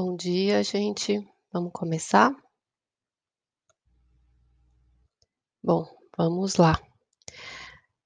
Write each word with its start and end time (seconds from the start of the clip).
Bom 0.00 0.14
dia, 0.14 0.62
gente. 0.62 1.28
Vamos 1.52 1.72
começar? 1.72 2.32
Bom, 5.60 5.84
vamos 6.16 6.54
lá. 6.54 6.78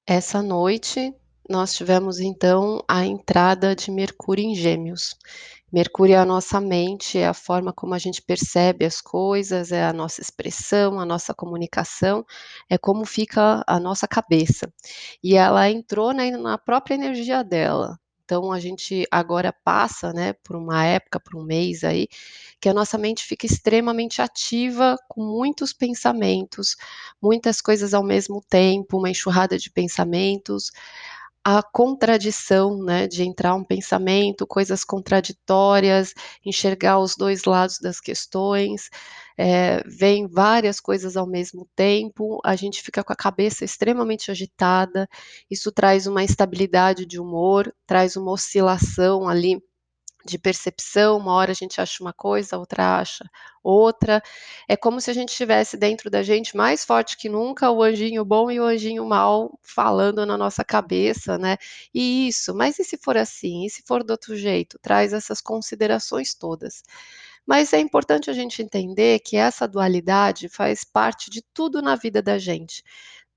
Essa 0.06 0.42
noite 0.42 1.14
nós 1.46 1.74
tivemos 1.74 2.18
então 2.18 2.82
a 2.88 3.04
entrada 3.04 3.77
de 3.77 3.91
Mercúrio 3.91 4.42
em 4.42 4.55
Gêmeos. 4.55 5.14
Mercúrio 5.70 6.14
é 6.14 6.18
a 6.18 6.24
nossa 6.24 6.59
mente, 6.62 7.18
é 7.18 7.28
a 7.28 7.34
forma 7.34 7.74
como 7.74 7.93
a 7.93 7.98
gente 7.98 8.22
percebe 8.22 8.86
as 8.86 9.02
coisas, 9.02 9.70
é 9.70 9.84
a 9.84 9.93
nossa 9.93 10.22
expressão, 10.22 10.98
a 10.98 11.04
nossa 11.04 11.34
comunicação, 11.34 12.24
é 12.70 12.79
como 12.79 13.04
fica 13.04 13.62
a 13.66 13.79
nossa 13.79 14.09
cabeça. 14.09 14.72
E 15.22 15.34
ela 15.36 15.68
entrou 15.68 16.14
né, 16.14 16.30
na 16.30 16.56
própria 16.56 16.95
energia 16.95 17.45
dela. 17.45 17.98
Então 18.32 18.50
a 18.50 18.58
gente 18.58 19.06
agora 19.10 19.52
passa, 19.52 20.10
né, 20.10 20.32
por 20.32 20.56
uma 20.56 20.86
época, 20.86 21.20
por 21.20 21.36
um 21.38 21.45
mês 21.45 21.84
aí, 21.84 22.09
que 22.59 22.66
a 22.66 22.73
nossa 22.73 22.96
mente 22.96 23.23
fica 23.24 23.45
extremamente 23.45 24.23
ativa, 24.23 24.96
com 25.06 25.23
muitos 25.23 25.74
pensamentos, 25.74 26.74
muitas 27.20 27.60
coisas 27.60 27.92
ao 27.92 28.02
mesmo 28.02 28.42
tempo, 28.48 28.96
uma 28.96 29.10
enxurrada 29.10 29.59
de 29.59 29.70
pensamentos, 29.70 30.73
a 31.45 31.62
contradição, 31.62 32.78
né, 32.82 33.09
de 33.09 33.23
entrar 33.24 33.55
um 33.55 33.64
pensamento, 33.64 34.46
coisas 34.46 34.84
contraditórias, 34.84 36.15
enxergar 36.45 37.01
os 37.01 37.16
dois 37.16 37.45
lados 37.45 37.78
das 37.80 38.01
questões, 38.01 38.88
é, 39.37 39.82
vem 39.87 40.28
várias 40.28 40.78
coisas 40.78 41.16
ao 41.16 41.27
mesmo 41.27 41.68
tempo, 41.74 42.41
a 42.45 42.55
gente 42.55 42.82
fica 42.82 43.02
com 43.02 43.12
a 43.12 43.16
cabeça 43.16 43.65
extremamente 43.65 44.30
agitada, 44.30 45.09
isso 45.51 45.73
traz 45.73 46.06
uma 46.06 46.23
instabilidade 46.23 47.05
de 47.06 47.18
humor, 47.18 47.74
traz 47.87 48.16
uma 48.16 48.30
oscilação 48.32 49.29
ali 49.29 49.60
de 50.24 50.38
percepção, 50.38 51.18
uma 51.18 51.32
hora 51.34 51.52
a 51.52 51.54
gente 51.54 51.80
acha 51.80 52.02
uma 52.02 52.12
coisa, 52.12 52.59
outra 52.59 52.98
acha 52.98 53.24
outra. 53.62 54.23
É 54.68 54.76
como 54.76 55.01
se 55.01 55.10
a 55.10 55.14
gente 55.14 55.34
tivesse 55.34 55.76
dentro 55.76 56.10
da 56.10 56.23
gente 56.23 56.56
mais 56.56 56.84
forte 56.84 57.16
que 57.16 57.29
nunca 57.29 57.70
o 57.70 57.82
anjinho 57.82 58.24
bom 58.24 58.51
e 58.51 58.59
o 58.60 58.64
anjinho 58.64 59.04
mal 59.06 59.59
falando 59.62 60.26
na 60.26 60.37
nossa 60.37 60.64
cabeça, 60.64 61.38
né? 61.38 61.56
E 61.95 62.29
isso, 62.29 62.54
mas 62.54 62.79
e 62.79 62.84
se 62.84 62.96
for 62.96 63.16
assim? 63.16 63.64
E 63.64 63.70
se 63.70 63.82
for 63.87 64.03
do 64.03 64.10
outro 64.10 64.37
jeito? 64.37 64.78
Traz 64.81 65.12
essas 65.12 65.41
considerações 65.41 66.34
todas. 66.34 66.82
Mas 67.47 67.72
é 67.72 67.78
importante 67.81 68.31
a 68.31 68.32
gente 68.32 68.62
entender 68.62 69.20
que 69.20 69.36
essa 69.36 69.66
dualidade 69.66 70.48
faz 70.48 70.84
parte 70.84 71.31
de 71.31 71.42
tudo 71.53 71.82
na 71.82 71.97
vida 71.97 72.22
da 72.22 72.38
gente 72.38 72.82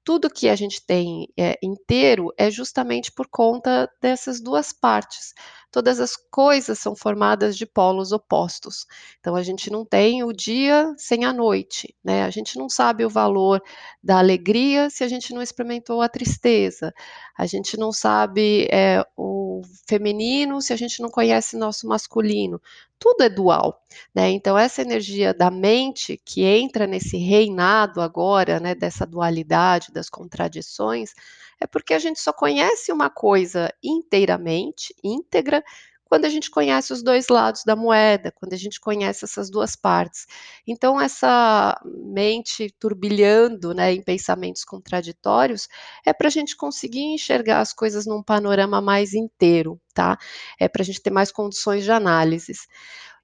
tudo 0.05 0.29
que 0.29 0.47
a 0.47 0.55
gente 0.55 0.85
tem 0.85 1.27
é, 1.35 1.57
inteiro 1.63 2.31
é 2.37 2.51
justamente 2.51 3.11
por 3.11 3.27
conta 3.27 3.91
dessas 3.99 4.39
duas 4.39 4.71
partes. 4.71 5.33
Todas 5.75 5.99
as 5.99 6.15
coisas 6.15 6.79
são 6.79 6.95
formadas 6.95 7.57
de 7.57 7.65
polos 7.65 8.13
opostos. 8.13 8.87
Então 9.19 9.35
a 9.35 9.43
gente 9.43 9.69
não 9.69 9.83
tem 9.83 10.23
o 10.23 10.31
dia 10.31 10.93
sem 10.97 11.25
a 11.25 11.33
noite, 11.33 11.93
né? 12.01 12.23
A 12.23 12.29
gente 12.29 12.57
não 12.57 12.69
sabe 12.69 13.03
o 13.03 13.09
valor 13.09 13.61
da 14.01 14.17
alegria 14.17 14.89
se 14.89 15.03
a 15.03 15.07
gente 15.09 15.33
não 15.33 15.41
experimentou 15.41 16.01
a 16.01 16.07
tristeza. 16.07 16.93
A 17.37 17.45
gente 17.45 17.75
não 17.75 17.91
sabe 17.91 18.69
é, 18.71 19.05
o 19.17 19.63
feminino 19.85 20.61
se 20.61 20.71
a 20.71 20.77
gente 20.77 21.01
não 21.01 21.09
conhece 21.09 21.57
nosso 21.57 21.85
masculino 21.89 22.61
tudo 22.97 23.23
é 23.23 23.29
dual, 23.29 23.83
né? 24.15 24.29
Então 24.31 24.57
essa 24.57 24.81
energia 24.81 25.33
da 25.33 25.51
mente 25.51 26.19
que 26.25 26.43
entra 26.43 26.87
nesse 26.87 27.17
reinado 27.17 28.01
agora, 28.01 28.59
né, 28.59 28.73
dessa 28.73 29.05
dualidade, 29.05 29.91
das 29.91 30.09
contradições, 30.09 31.13
é 31.59 31.67
porque 31.67 31.93
a 31.93 31.99
gente 31.99 32.19
só 32.19 32.33
conhece 32.33 32.91
uma 32.91 33.09
coisa 33.09 33.73
inteiramente, 33.83 34.93
íntegra, 35.03 35.63
quando 36.05 36.25
a 36.25 36.29
gente 36.29 36.51
conhece 36.51 36.93
os 36.93 37.03
dois 37.03 37.27
lados 37.29 37.63
da 37.65 37.75
moeda, 37.75 38.31
quando 38.31 38.53
a 38.53 38.57
gente 38.57 38.79
conhece 38.79 39.25
essas 39.25 39.49
duas 39.49 39.75
partes. 39.75 40.27
Então, 40.65 41.01
essa 41.01 41.81
mente 41.83 42.73
turbilhando 42.79 43.73
né, 43.73 43.91
em 43.91 44.01
pensamentos 44.03 44.63
contraditórios 44.63 45.67
é 46.05 46.13
para 46.13 46.27
a 46.27 46.31
gente 46.31 46.55
conseguir 46.55 47.01
enxergar 47.01 47.59
as 47.59 47.73
coisas 47.73 48.05
num 48.05 48.21
panorama 48.21 48.79
mais 48.81 49.13
inteiro, 49.13 49.81
tá? 49.93 50.17
É 50.59 50.67
para 50.69 50.83
a 50.83 50.85
gente 50.85 51.01
ter 51.01 51.11
mais 51.11 51.31
condições 51.31 51.83
de 51.83 51.91
análises. 51.91 52.67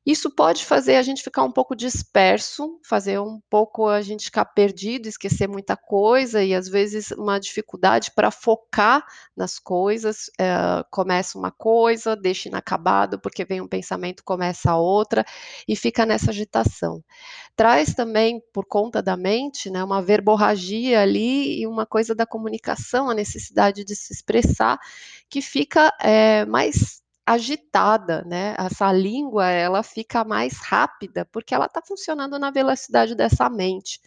Isso 0.04 0.32
pode 0.32 0.66
fazer 0.66 0.96
a 0.96 1.04
gente 1.04 1.22
ficar 1.22 1.44
um 1.44 1.52
pouco 1.52 1.76
disperso, 1.76 2.80
fazer 2.84 3.20
um 3.20 3.40
pouco 3.48 3.88
a 3.88 4.02
gente 4.02 4.26
ficar 4.26 4.46
perdido, 4.46 5.08
esquecer 5.08 5.48
muita 5.48 5.78
coisa 5.78 6.44
e 6.44 6.56
às 6.56 6.68
vezes 6.68 7.12
uma 7.12 7.40
dificuldade 7.40 8.12
para 8.16 8.32
focar 8.32 9.06
nas 9.38 9.60
coisas. 9.60 10.32
É, 10.40 10.84
começa 10.90 11.38
uma 11.38 11.52
coisa, 11.52 12.16
deixa 12.16 12.50
inacabado 12.50 13.20
porque 13.20 13.46
vem 13.46 13.62
um 13.62 13.68
pensamento, 13.68 14.24
começa 14.24 14.72
a 14.72 14.78
outra 14.78 15.24
e 15.68 15.76
fica 15.76 16.04
nessa 16.04 16.32
agitação. 16.32 17.04
Traz 17.56 17.94
também, 17.94 18.42
por 18.52 18.66
conta 18.66 19.04
da 19.04 19.16
mente, 19.16 19.70
né, 19.70 19.84
uma 19.84 20.02
verborragia 20.02 21.02
ali 21.02 21.62
e 21.62 21.68
uma 21.68 21.86
coisa 21.86 22.16
da 22.16 22.26
comunicação, 22.26 23.08
a 23.08 23.14
necessidade 23.14 23.84
de 23.86 23.96
se 23.96 24.12
expressar, 24.12 24.80
que 25.30 25.42
fica 25.42 25.94
é, 26.02 26.44
mais 26.46 27.01
agitada, 27.26 28.24
né? 28.26 28.56
Essa 28.58 28.92
língua 28.92 29.48
ela 29.48 29.84
fica 29.84 30.24
mais 30.24 30.58
rápida 30.60 31.26
porque 31.32 31.54
ela 31.56 31.66
está 31.66 31.82
funcionando 31.82 32.38
na 32.40 32.52
velocidade 32.52 33.16
dessa 33.16 33.50
mente. 33.50 34.00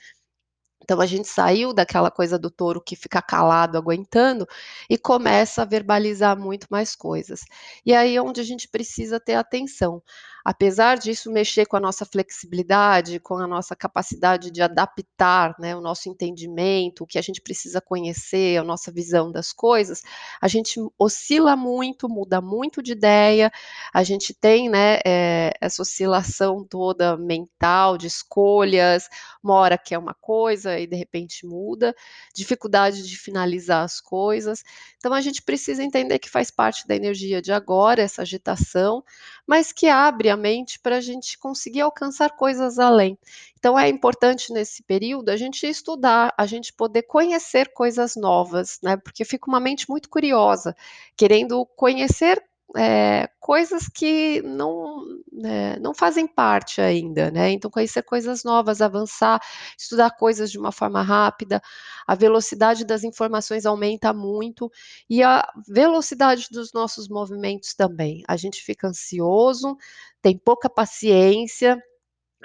Então 0.82 1.00
a 1.00 1.06
gente 1.06 1.26
saiu 1.28 1.72
daquela 1.72 2.10
coisa 2.10 2.38
do 2.38 2.50
touro 2.50 2.80
que 2.80 2.94
fica 2.94 3.22
calado, 3.22 3.78
aguentando, 3.78 4.46
e 4.88 4.98
começa 4.98 5.62
a 5.62 5.64
verbalizar 5.64 6.38
muito 6.38 6.66
mais 6.70 6.94
coisas. 6.94 7.40
E 7.86 7.94
aí 7.94 8.16
é 8.16 8.22
onde 8.22 8.40
a 8.40 8.44
gente 8.44 8.68
precisa 8.68 9.18
ter 9.18 9.34
atenção. 9.34 10.02
Apesar 10.44 10.98
disso 10.98 11.32
mexer 11.32 11.64
com 11.64 11.76
a 11.76 11.80
nossa 11.80 12.04
flexibilidade, 12.04 13.18
com 13.18 13.38
a 13.38 13.46
nossa 13.46 13.74
capacidade 13.74 14.50
de 14.50 14.60
adaptar 14.60 15.56
né, 15.58 15.74
o 15.74 15.80
nosso 15.80 16.10
entendimento, 16.10 17.04
o 17.04 17.06
que 17.06 17.18
a 17.18 17.22
gente 17.22 17.40
precisa 17.40 17.80
conhecer, 17.80 18.58
a 18.58 18.62
nossa 18.62 18.92
visão 18.92 19.32
das 19.32 19.54
coisas, 19.54 20.02
a 20.38 20.46
gente 20.46 20.78
oscila 20.98 21.56
muito, 21.56 22.10
muda 22.10 22.42
muito 22.42 22.82
de 22.82 22.92
ideia, 22.92 23.50
a 23.92 24.04
gente 24.04 24.34
tem 24.34 24.68
né, 24.68 24.98
é, 25.06 25.54
essa 25.62 25.80
oscilação 25.80 26.62
toda 26.62 27.16
mental, 27.16 27.96
de 27.96 28.06
escolhas, 28.06 29.08
uma 29.42 29.54
hora 29.54 29.78
que 29.78 29.94
é 29.94 29.98
uma 29.98 30.12
coisa 30.12 30.78
e 30.78 30.86
de 30.86 30.96
repente 30.96 31.46
muda, 31.46 31.94
dificuldade 32.34 33.02
de 33.02 33.16
finalizar 33.16 33.82
as 33.82 33.98
coisas. 33.98 34.62
Então 34.98 35.14
a 35.14 35.22
gente 35.22 35.40
precisa 35.40 35.82
entender 35.82 36.18
que 36.18 36.28
faz 36.28 36.50
parte 36.50 36.86
da 36.86 36.94
energia 36.94 37.40
de 37.40 37.50
agora, 37.50 38.02
essa 38.02 38.20
agitação, 38.20 39.02
mas 39.46 39.72
que 39.72 39.86
abre 39.86 40.33
a 40.34 40.36
mente 40.36 40.78
para 40.78 40.96
a 40.96 41.00
gente 41.00 41.38
conseguir 41.38 41.80
alcançar 41.80 42.30
coisas 42.30 42.78
além. 42.78 43.18
Então 43.58 43.78
é 43.78 43.88
importante 43.88 44.52
nesse 44.52 44.82
período 44.82 45.30
a 45.30 45.36
gente 45.36 45.66
estudar, 45.66 46.34
a 46.36 46.46
gente 46.46 46.72
poder 46.72 47.02
conhecer 47.04 47.72
coisas 47.72 48.14
novas, 48.14 48.78
né? 48.82 48.96
Porque 48.96 49.24
fica 49.24 49.48
uma 49.48 49.60
mente 49.60 49.88
muito 49.88 50.08
curiosa, 50.10 50.76
querendo 51.16 51.64
conhecer 51.76 52.42
é, 52.76 53.28
coisas 53.40 53.88
que 53.88 54.42
não, 54.42 55.04
né, 55.32 55.76
não 55.78 55.94
fazem 55.94 56.26
parte 56.26 56.80
ainda, 56.80 57.30
né? 57.30 57.50
Então, 57.50 57.70
conhecer 57.70 58.02
coisas 58.02 58.44
novas, 58.44 58.80
avançar, 58.80 59.40
estudar 59.78 60.10
coisas 60.16 60.50
de 60.50 60.58
uma 60.58 60.72
forma 60.72 61.02
rápida, 61.02 61.62
a 62.06 62.14
velocidade 62.14 62.84
das 62.84 63.04
informações 63.04 63.66
aumenta 63.66 64.12
muito 64.12 64.70
e 65.08 65.22
a 65.22 65.46
velocidade 65.68 66.48
dos 66.50 66.72
nossos 66.72 67.08
movimentos 67.08 67.74
também. 67.74 68.22
A 68.28 68.36
gente 68.36 68.62
fica 68.62 68.88
ansioso, 68.88 69.76
tem 70.20 70.36
pouca 70.38 70.68
paciência 70.68 71.80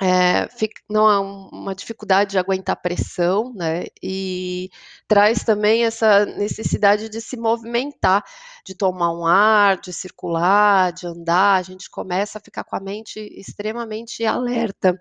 é, 0.02 0.48
fica, 0.48 0.82
não 0.90 1.08
há 1.08 1.20
uma 1.20 1.76
dificuldade 1.76 2.32
de 2.32 2.38
aguentar 2.38 2.82
pressão, 2.82 3.54
né? 3.54 3.86
E 4.02 4.70
traz 5.08 5.44
também 5.44 5.84
essa 5.84 6.26
necessidade 6.26 7.10
de 7.10 7.20
se 7.20 7.36
movimentar, 7.36 8.24
de 8.66 8.76
tomar 8.76 9.12
um 9.12 9.26
ar, 9.26 9.78
de 9.78 9.92
circular, 9.92 10.94
de 10.94 11.06
andar. 11.06 11.56
A 11.58 11.62
gente 11.64 11.90
começa 11.90 12.38
a 12.38 12.42
ficar 12.42 12.64
com 12.64 12.78
a 12.78 12.80
mente 12.80 13.20
extremamente 13.20 14.24
alerta. 14.24 14.98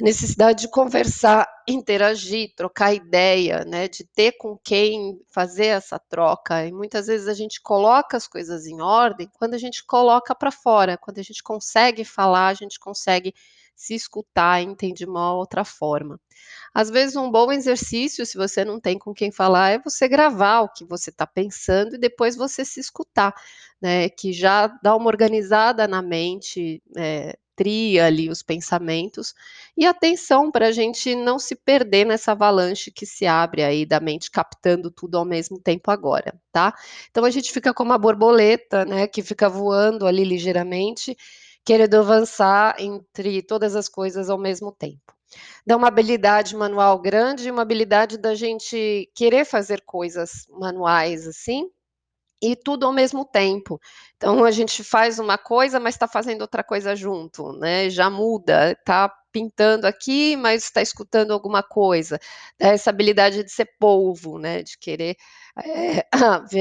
Necessidade 0.00 0.62
de 0.62 0.70
conversar, 0.70 1.46
interagir, 1.68 2.54
trocar 2.56 2.94
ideia, 2.94 3.66
né? 3.66 3.86
De 3.86 4.02
ter 4.02 4.32
com 4.38 4.56
quem 4.64 5.20
fazer 5.28 5.66
essa 5.66 5.98
troca. 5.98 6.64
E 6.64 6.72
muitas 6.72 7.06
vezes 7.06 7.28
a 7.28 7.34
gente 7.34 7.60
coloca 7.60 8.16
as 8.16 8.26
coisas 8.26 8.66
em 8.66 8.80
ordem 8.80 9.28
quando 9.34 9.52
a 9.52 9.58
gente 9.58 9.84
coloca 9.84 10.34
para 10.34 10.50
fora, 10.50 10.96
quando 10.96 11.18
a 11.18 11.22
gente 11.22 11.42
consegue 11.42 12.02
falar, 12.02 12.48
a 12.48 12.54
gente 12.54 12.80
consegue 12.80 13.34
se 13.80 13.94
escutar 13.94 14.60
entende 14.60 14.98
de 14.98 15.04
uma 15.06 15.32
outra 15.32 15.64
forma. 15.64 16.20
Às 16.74 16.90
vezes, 16.90 17.16
um 17.16 17.30
bom 17.30 17.50
exercício, 17.50 18.26
se 18.26 18.36
você 18.36 18.62
não 18.62 18.78
tem 18.78 18.98
com 18.98 19.14
quem 19.14 19.32
falar, 19.32 19.70
é 19.70 19.78
você 19.78 20.06
gravar 20.06 20.60
o 20.60 20.68
que 20.68 20.84
você 20.84 21.08
está 21.08 21.26
pensando 21.26 21.94
e 21.94 21.98
depois 21.98 22.36
você 22.36 22.62
se 22.62 22.78
escutar, 22.78 23.34
né? 23.80 24.10
Que 24.10 24.34
já 24.34 24.66
dá 24.82 24.94
uma 24.94 25.06
organizada 25.06 25.88
na 25.88 26.02
mente, 26.02 26.82
é, 26.94 27.38
tria 27.56 28.04
ali 28.04 28.28
os 28.28 28.42
pensamentos 28.42 29.34
e 29.74 29.86
atenção 29.86 30.50
para 30.50 30.68
a 30.68 30.72
gente 30.72 31.14
não 31.14 31.38
se 31.38 31.56
perder 31.56 32.04
nessa 32.04 32.32
avalanche 32.32 32.90
que 32.90 33.06
se 33.06 33.26
abre 33.26 33.62
aí 33.62 33.86
da 33.86 33.98
mente 33.98 34.30
captando 34.30 34.90
tudo 34.90 35.16
ao 35.16 35.24
mesmo 35.24 35.58
tempo 35.58 35.90
agora, 35.90 36.38
tá? 36.52 36.74
Então 37.10 37.24
a 37.24 37.30
gente 37.30 37.50
fica 37.50 37.72
como 37.72 37.90
uma 37.92 37.98
borboleta, 37.98 38.84
né, 38.84 39.06
que 39.06 39.22
fica 39.22 39.48
voando 39.48 40.06
ali 40.06 40.22
ligeiramente 40.22 41.16
querendo 41.64 41.96
avançar 41.96 42.76
entre 42.78 43.42
todas 43.42 43.76
as 43.76 43.88
coisas 43.88 44.30
ao 44.30 44.38
mesmo 44.38 44.72
tempo. 44.72 45.14
Dá 45.66 45.76
uma 45.76 45.88
habilidade 45.88 46.56
manual 46.56 46.98
grande 46.98 47.48
e 47.48 47.50
uma 47.50 47.62
habilidade 47.62 48.18
da 48.18 48.34
gente 48.34 49.10
querer 49.14 49.44
fazer 49.44 49.82
coisas 49.82 50.46
manuais, 50.48 51.26
assim, 51.26 51.70
e 52.42 52.56
tudo 52.56 52.86
ao 52.86 52.92
mesmo 52.92 53.24
tempo. 53.24 53.80
Então 54.16 54.44
a 54.44 54.50
gente 54.50 54.82
faz 54.82 55.18
uma 55.18 55.38
coisa, 55.38 55.78
mas 55.78 55.94
está 55.94 56.08
fazendo 56.08 56.42
outra 56.42 56.64
coisa 56.64 56.96
junto, 56.96 57.52
né? 57.52 57.90
Já 57.90 58.08
muda, 58.10 58.72
está 58.72 59.12
pintando 59.32 59.86
aqui, 59.86 60.36
mas 60.36 60.64
está 60.64 60.82
escutando 60.82 61.32
alguma 61.32 61.62
coisa. 61.62 62.18
Essa 62.58 62.90
habilidade 62.90 63.44
de 63.44 63.50
ser 63.52 63.68
polvo, 63.78 64.38
né? 64.38 64.62
De 64.62 64.78
querer 64.78 65.16
é, 65.64 66.06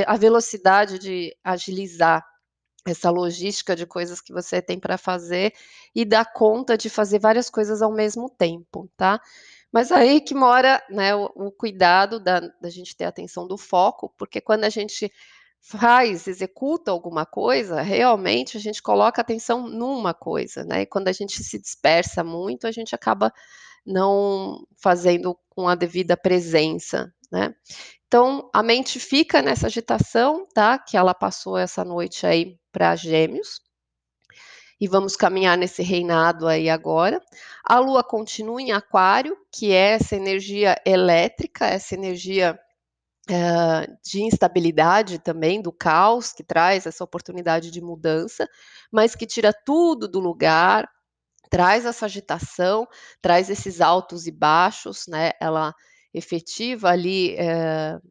a 0.05 0.17
velocidade 0.17 0.99
de 0.99 1.35
agilizar 1.43 2.23
essa 2.85 3.09
logística 3.09 3.75
de 3.75 3.85
coisas 3.85 4.21
que 4.21 4.33
você 4.33 4.61
tem 4.61 4.79
para 4.79 4.97
fazer 4.97 5.53
e 5.93 6.05
dar 6.05 6.31
conta 6.31 6.77
de 6.77 6.89
fazer 6.89 7.19
várias 7.19 7.49
coisas 7.49 7.81
ao 7.81 7.91
mesmo 7.91 8.29
tempo, 8.29 8.89
tá? 8.95 9.19
Mas 9.71 9.91
aí 9.91 10.21
que 10.21 10.33
mora 10.33 10.83
né, 10.89 11.15
o, 11.15 11.25
o 11.35 11.51
cuidado 11.51 12.19
da, 12.19 12.39
da 12.39 12.69
gente 12.69 12.95
ter 12.95 13.05
atenção 13.05 13.47
do 13.47 13.57
foco, 13.57 14.13
porque 14.17 14.41
quando 14.41 14.63
a 14.63 14.69
gente 14.69 15.11
faz, 15.61 16.27
executa 16.27 16.89
alguma 16.89 17.25
coisa, 17.25 17.81
realmente 17.81 18.57
a 18.57 18.59
gente 18.59 18.81
coloca 18.81 19.21
atenção 19.21 19.67
numa 19.67 20.13
coisa, 20.13 20.63
né? 20.63 20.81
E 20.81 20.85
quando 20.85 21.09
a 21.09 21.11
gente 21.11 21.43
se 21.43 21.59
dispersa 21.59 22.23
muito, 22.23 22.65
a 22.65 22.71
gente 22.71 22.95
acaba 22.95 23.31
não 23.85 24.65
fazendo 24.81 25.37
com 25.49 25.67
a 25.67 25.75
devida 25.75 26.15
presença, 26.15 27.13
né? 27.31 27.53
Então, 28.09 28.49
a 28.51 28.63
mente 28.63 28.99
fica 28.99 29.39
nessa 29.39 29.67
agitação, 29.67 30.47
tá? 30.51 30.79
Que 30.79 30.97
ela 30.97 31.13
passou 31.13 31.55
essa 31.55 31.85
noite 31.85 32.25
aí 32.25 32.57
para 32.71 32.95
Gêmeos. 32.95 33.61
E 34.81 34.87
vamos 34.87 35.15
caminhar 35.15 35.55
nesse 35.55 35.83
reinado 35.83 36.47
aí 36.47 36.71
agora. 36.71 37.21
A 37.63 37.77
Lua 37.77 38.03
continua 38.03 38.59
em 38.59 38.71
Aquário, 38.71 39.37
que 39.53 39.71
é 39.71 39.91
essa 39.91 40.15
energia 40.15 40.75
elétrica, 40.83 41.67
essa 41.67 41.93
energia 41.93 42.59
uh, 43.29 43.97
de 44.03 44.23
instabilidade 44.23 45.19
também, 45.19 45.61
do 45.61 45.71
caos, 45.71 46.33
que 46.33 46.43
traz 46.43 46.87
essa 46.87 47.03
oportunidade 47.03 47.69
de 47.69 47.79
mudança, 47.79 48.49
mas 48.91 49.15
que 49.15 49.27
tira 49.27 49.53
tudo 49.53 50.07
do 50.07 50.19
lugar, 50.19 50.89
traz 51.47 51.85
essa 51.85 52.07
agitação, 52.07 52.87
traz 53.21 53.51
esses 53.51 53.81
altos 53.81 54.25
e 54.25 54.31
baixos, 54.31 55.05
né? 55.07 55.33
Ela 55.39 55.75
efetiva 56.13 56.89
ali 56.89 57.35
uh, 57.35 58.01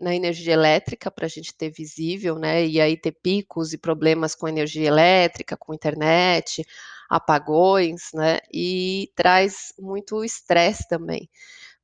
na 0.00 0.14
energia 0.14 0.54
elétrica 0.54 1.10
para 1.10 1.26
a 1.26 1.28
gente 1.28 1.54
ter 1.54 1.70
visível, 1.70 2.38
né? 2.38 2.66
E 2.66 2.80
aí 2.80 2.96
ter 2.96 3.12
picos 3.12 3.72
e 3.72 3.78
problemas 3.78 4.34
com 4.34 4.48
energia 4.48 4.86
elétrica, 4.88 5.56
com 5.56 5.74
internet, 5.74 6.64
apagões, 7.08 8.10
né? 8.14 8.38
E 8.52 9.10
traz 9.14 9.72
muito 9.78 10.24
estresse 10.24 10.88
também 10.88 11.28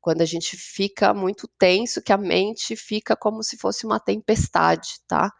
quando 0.06 0.22
a 0.22 0.24
gente 0.24 0.56
fica 0.56 1.12
muito 1.12 1.48
tenso, 1.58 2.00
que 2.00 2.12
a 2.12 2.16
mente 2.16 2.76
fica 2.76 3.16
como 3.16 3.42
se 3.42 3.56
fosse 3.56 3.84
uma 3.84 3.98
tempestade, 3.98 5.00
tá? 5.08 5.32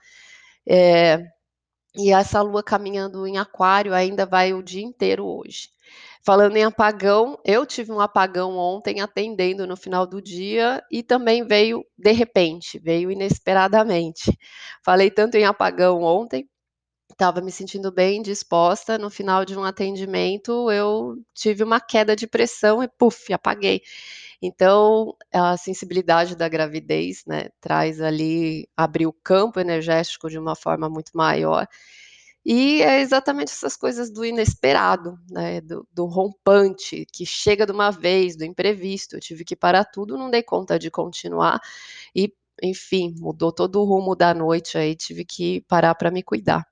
É, 0.69 1.23
e 1.97 2.13
essa 2.13 2.41
lua 2.43 2.63
caminhando 2.63 3.27
em 3.27 3.39
aquário 3.39 3.95
ainda 3.95 4.27
vai 4.27 4.53
o 4.55 4.63
dia 4.63 4.83
inteiro 4.83 5.27
hoje. 5.27 5.69
Falando 6.25 6.57
em 6.57 6.65
apagão, 6.65 7.39
eu 7.45 7.65
tive 7.65 7.93
um 7.93 8.01
apagão 8.01 8.57
ontem 8.57 9.01
atendendo 9.01 9.67
no 9.67 9.77
final 9.77 10.07
do 10.07 10.21
dia 10.21 10.83
e 10.91 11.03
também 11.03 11.45
veio 11.47 11.85
de 11.97 12.13
repente, 12.13 12.79
veio 12.81 13.11
inesperadamente. 13.11 14.37
Falei 14.85 15.11
tanto 15.11 15.37
em 15.37 15.45
apagão 15.45 16.03
ontem, 16.03 16.49
estava 17.17 17.41
me 17.41 17.51
sentindo 17.51 17.91
bem 17.91 18.23
disposta. 18.23 18.99
No 18.99 19.11
final 19.11 19.45
de 19.45 19.59
um 19.59 19.65
atendimento, 19.65 20.71
eu 20.71 21.17
tive 21.35 21.65
uma 21.65 21.81
queda 21.81 22.15
de 22.15 22.27
pressão 22.27 22.83
e 22.83 22.89
puf, 22.89 23.33
apaguei. 23.33 23.83
Então, 24.41 25.17
a 25.33 25.57
sensibilidade 25.57 26.37
da 26.37 26.49
gravidez, 26.49 27.25
né, 27.27 27.49
traz 27.61 28.01
ali, 28.01 28.69
abrir 28.77 29.07
o 29.07 29.13
campo 29.13 29.59
energético 29.61 30.29
de 30.31 30.39
uma 30.39 30.55
forma 30.55 30.89
muito 30.91 31.13
maior. 31.15 31.67
E 32.45 32.83
é 32.83 33.01
exatamente 33.01 33.53
essas 33.53 33.77
coisas 33.77 34.11
do 34.11 34.25
inesperado, 34.25 35.19
né, 35.31 35.61
do, 35.61 35.89
do, 35.93 36.07
rompante, 36.07 37.07
que 37.13 37.27
chega 37.27 37.67
de 37.67 37.73
uma 37.73 37.91
vez, 37.91 38.37
do 38.37 38.45
imprevisto. 38.45 39.17
Eu 39.17 39.21
tive 39.21 39.45
que 39.45 39.57
parar 39.57 39.85
tudo, 39.87 40.19
não 40.19 40.31
dei 40.31 40.43
conta 40.43 40.79
de 40.79 40.91
continuar. 40.91 41.61
E, 42.15 42.33
enfim, 42.63 43.15
mudou 43.19 43.53
todo 43.53 43.81
o 43.81 43.85
rumo 43.85 44.15
da 44.15 44.35
noite 44.35 44.79
aí, 44.79 44.95
tive 44.95 45.25
que 45.25 45.63
parar 45.63 45.95
para 45.97 46.11
me 46.11 46.23
cuidar. 46.23 46.65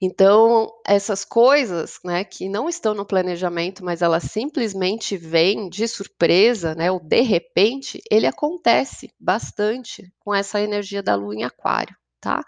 Então, 0.00 0.70
essas 0.86 1.24
coisas, 1.24 1.98
né, 2.04 2.24
que 2.24 2.48
não 2.48 2.68
estão 2.68 2.94
no 2.94 3.06
planejamento, 3.06 3.84
mas 3.84 4.02
elas 4.02 4.24
simplesmente 4.24 5.16
vêm 5.16 5.68
de 5.68 5.86
surpresa, 5.88 6.74
né, 6.74 6.90
ou 6.90 7.00
de 7.00 7.20
repente, 7.22 8.00
ele 8.10 8.26
acontece 8.26 9.10
bastante 9.18 10.12
com 10.20 10.34
essa 10.34 10.60
energia 10.60 11.02
da 11.02 11.14
lua 11.14 11.34
em 11.34 11.44
aquário, 11.44 11.96
tá? 12.20 12.44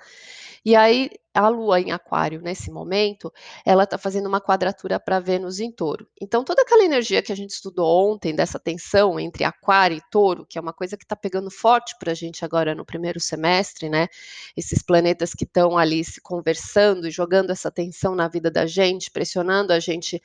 E 0.65 0.75
aí, 0.75 1.11
a 1.37 1.49
Lua 1.49 1.81
em 1.81 1.93
Aquário, 1.93 2.41
nesse 2.41 2.71
momento, 2.71 3.33
ela 3.65 3.85
está 3.85 3.99
fazendo 3.99 4.27
uma 4.27 4.41
quadratura 4.41 4.99
para 4.99 5.21
Vênus 5.21 5.61
em 5.61 5.71
Touro. 5.71 6.09
Então, 6.21 6.43
toda 6.43 6.63
aquela 6.63 6.85
energia 6.85 7.23
que 7.23 7.31
a 7.31 7.37
gente 7.37 7.51
estudou 7.51 7.87
ontem, 8.11 8.35
dessa 8.35 8.59
tensão 8.59 9.21
entre 9.21 9.45
Aquário 9.45 9.97
e 9.97 10.03
Touro, 10.11 10.47
que 10.47 10.59
é 10.59 10.61
uma 10.61 10.73
coisa 10.73 10.97
que 10.97 11.05
está 11.05 11.15
pegando 11.15 11.51
forte 11.51 11.95
para 11.99 12.13
a 12.13 12.15
gente 12.15 12.45
agora 12.45 12.75
no 12.75 12.85
primeiro 12.85 13.21
semestre, 13.21 13.89
né? 13.89 14.09
Esses 14.57 14.83
planetas 14.83 15.35
que 15.35 15.45
estão 15.45 15.77
ali 15.77 16.03
se 16.05 16.21
conversando 16.21 17.07
e 17.07 17.11
jogando 17.11 17.51
essa 17.51 17.71
tensão 17.71 18.15
na 18.15 18.29
vida 18.29 18.51
da 18.51 18.67
gente, 18.67 19.11
pressionando 19.11 19.73
a 19.73 19.79
gente 19.79 20.23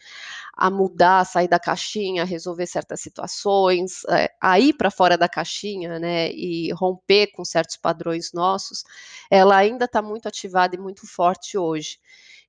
a 0.56 0.70
mudar, 0.70 1.20
a 1.20 1.26
sair 1.26 1.48
da 1.48 1.60
caixinha, 1.60 2.24
resolver 2.24 2.68
certas 2.68 3.02
situações, 3.02 4.04
é, 4.10 4.32
a 4.40 4.60
ir 4.60 4.74
para 4.74 4.92
fora 4.92 5.18
da 5.18 5.28
caixinha, 5.28 6.00
né? 6.00 6.32
E 6.32 6.72
romper 6.74 7.28
com 7.28 7.44
certos 7.44 7.76
padrões 7.78 8.32
nossos, 8.34 8.84
ela 9.30 9.58
ainda 9.58 9.86
está 9.86 10.02
muito 10.02 10.28
ativada 10.28 10.76
e 10.76 10.80
muito 10.80 11.01
forte 11.08 11.58
hoje. 11.58 11.98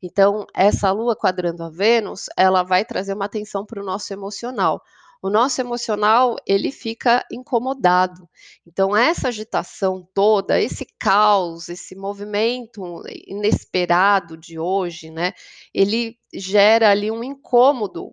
Então, 0.03 0.47
essa 0.55 0.91
lua 0.91 1.15
quadrando 1.17 1.63
a 1.63 1.71
Vênus, 1.71 2.27
ela 2.37 2.63
vai 2.63 2.85
trazer 2.85 3.15
uma 3.15 3.27
atenção 3.27 3.65
para 3.65 3.81
o 3.81 3.85
nosso 3.85 4.13
emocional. 4.13 4.83
O 5.23 5.31
nosso 5.31 5.61
emocional, 5.61 6.35
ele 6.45 6.73
fica 6.73 7.25
incomodado. 7.31 8.29
Então, 8.67 8.97
essa 8.97 9.29
agitação 9.29 10.05
toda, 10.13 10.61
esse 10.61 10.85
caos, 10.99 11.69
esse 11.69 11.95
movimento 11.95 13.01
inesperado 13.29 14.37
de 14.37 14.59
hoje, 14.59 15.13
né, 15.13 15.33
ele 15.73 16.19
gera 16.35 16.91
ali 16.91 17.09
um 17.09 17.23
incômodo 17.23 18.13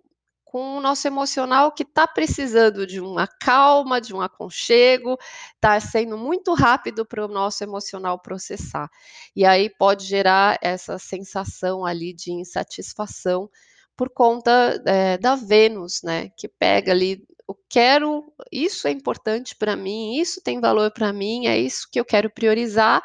com 0.50 0.78
o 0.78 0.80
nosso 0.80 1.06
emocional 1.06 1.70
que 1.70 1.84
está 1.84 2.08
precisando 2.08 2.84
de 2.84 3.00
uma 3.00 3.24
calma, 3.24 4.00
de 4.00 4.12
um 4.12 4.20
aconchego, 4.20 5.16
está 5.54 5.78
sendo 5.78 6.18
muito 6.18 6.54
rápido 6.54 7.06
para 7.06 7.24
o 7.24 7.28
nosso 7.28 7.62
emocional 7.62 8.18
processar. 8.18 8.90
E 9.36 9.44
aí 9.44 9.70
pode 9.70 10.04
gerar 10.04 10.58
essa 10.60 10.98
sensação 10.98 11.86
ali 11.86 12.12
de 12.12 12.32
insatisfação 12.32 13.48
por 13.96 14.10
conta 14.10 14.82
é, 14.84 15.16
da 15.18 15.36
Vênus, 15.36 16.02
né? 16.02 16.30
Que 16.36 16.48
pega 16.48 16.90
ali, 16.90 17.24
eu 17.48 17.56
quero, 17.68 18.32
isso 18.50 18.88
é 18.88 18.90
importante 18.90 19.54
para 19.54 19.76
mim, 19.76 20.16
isso 20.18 20.40
tem 20.42 20.60
valor 20.60 20.90
para 20.90 21.12
mim, 21.12 21.46
é 21.46 21.56
isso 21.60 21.86
que 21.92 22.00
eu 22.00 22.04
quero 22.04 22.28
priorizar, 22.28 23.00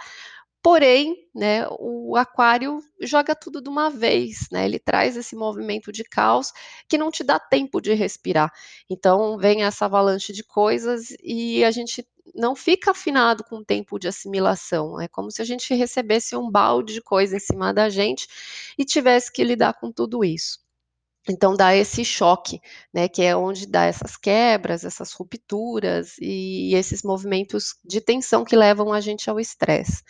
Porém, 0.66 1.16
né, 1.36 1.68
o 1.80 2.16
aquário 2.18 2.80
joga 3.00 3.36
tudo 3.36 3.62
de 3.62 3.70
uma 3.70 3.88
vez, 3.88 4.48
né? 4.52 4.66
Ele 4.66 4.80
traz 4.80 5.16
esse 5.16 5.36
movimento 5.36 5.92
de 5.92 6.04
caos 6.04 6.52
que 6.90 6.98
não 6.98 7.12
te 7.12 7.24
dá 7.24 7.38
tempo 7.40 7.80
de 7.80 7.94
respirar. 7.94 8.52
Então 8.90 9.38
vem 9.38 9.64
essa 9.64 9.86
avalanche 9.86 10.34
de 10.34 10.44
coisas 10.44 11.16
e 11.24 11.64
a 11.64 11.70
gente 11.70 12.04
não 12.34 12.56
fica 12.56 12.90
afinado 12.90 13.44
com 13.44 13.58
o 13.58 13.64
tempo 13.64 14.00
de 14.00 14.08
assimilação. 14.08 15.00
É 15.00 15.08
como 15.08 15.30
se 15.30 15.40
a 15.40 15.46
gente 15.46 15.72
recebesse 15.76 16.36
um 16.36 16.50
balde 16.50 16.96
de 16.96 17.02
coisa 17.02 17.38
em 17.38 17.40
cima 17.40 17.72
da 17.72 17.88
gente 17.88 18.28
e 18.76 18.84
tivesse 18.84 19.32
que 19.32 19.44
lidar 19.44 19.76
com 19.76 19.92
tudo 19.92 20.24
isso. 20.26 20.65
Então 21.28 21.56
dá 21.56 21.76
esse 21.76 22.06
choque, 22.06 22.62
né, 22.94 23.08
que 23.08 23.24
é 23.24 23.36
onde 23.36 23.66
dá 23.66 23.86
essas 23.86 24.16
quebras, 24.16 24.86
essas 24.86 25.12
rupturas 25.12 26.16
e 26.20 26.76
esses 26.76 27.02
movimentos 27.02 27.76
de 27.84 28.00
tensão 28.00 28.46
que 28.46 28.56
levam 28.56 28.94
a 28.94 29.02
gente 29.02 29.28
ao 29.30 29.40
estresse. 29.40 30.04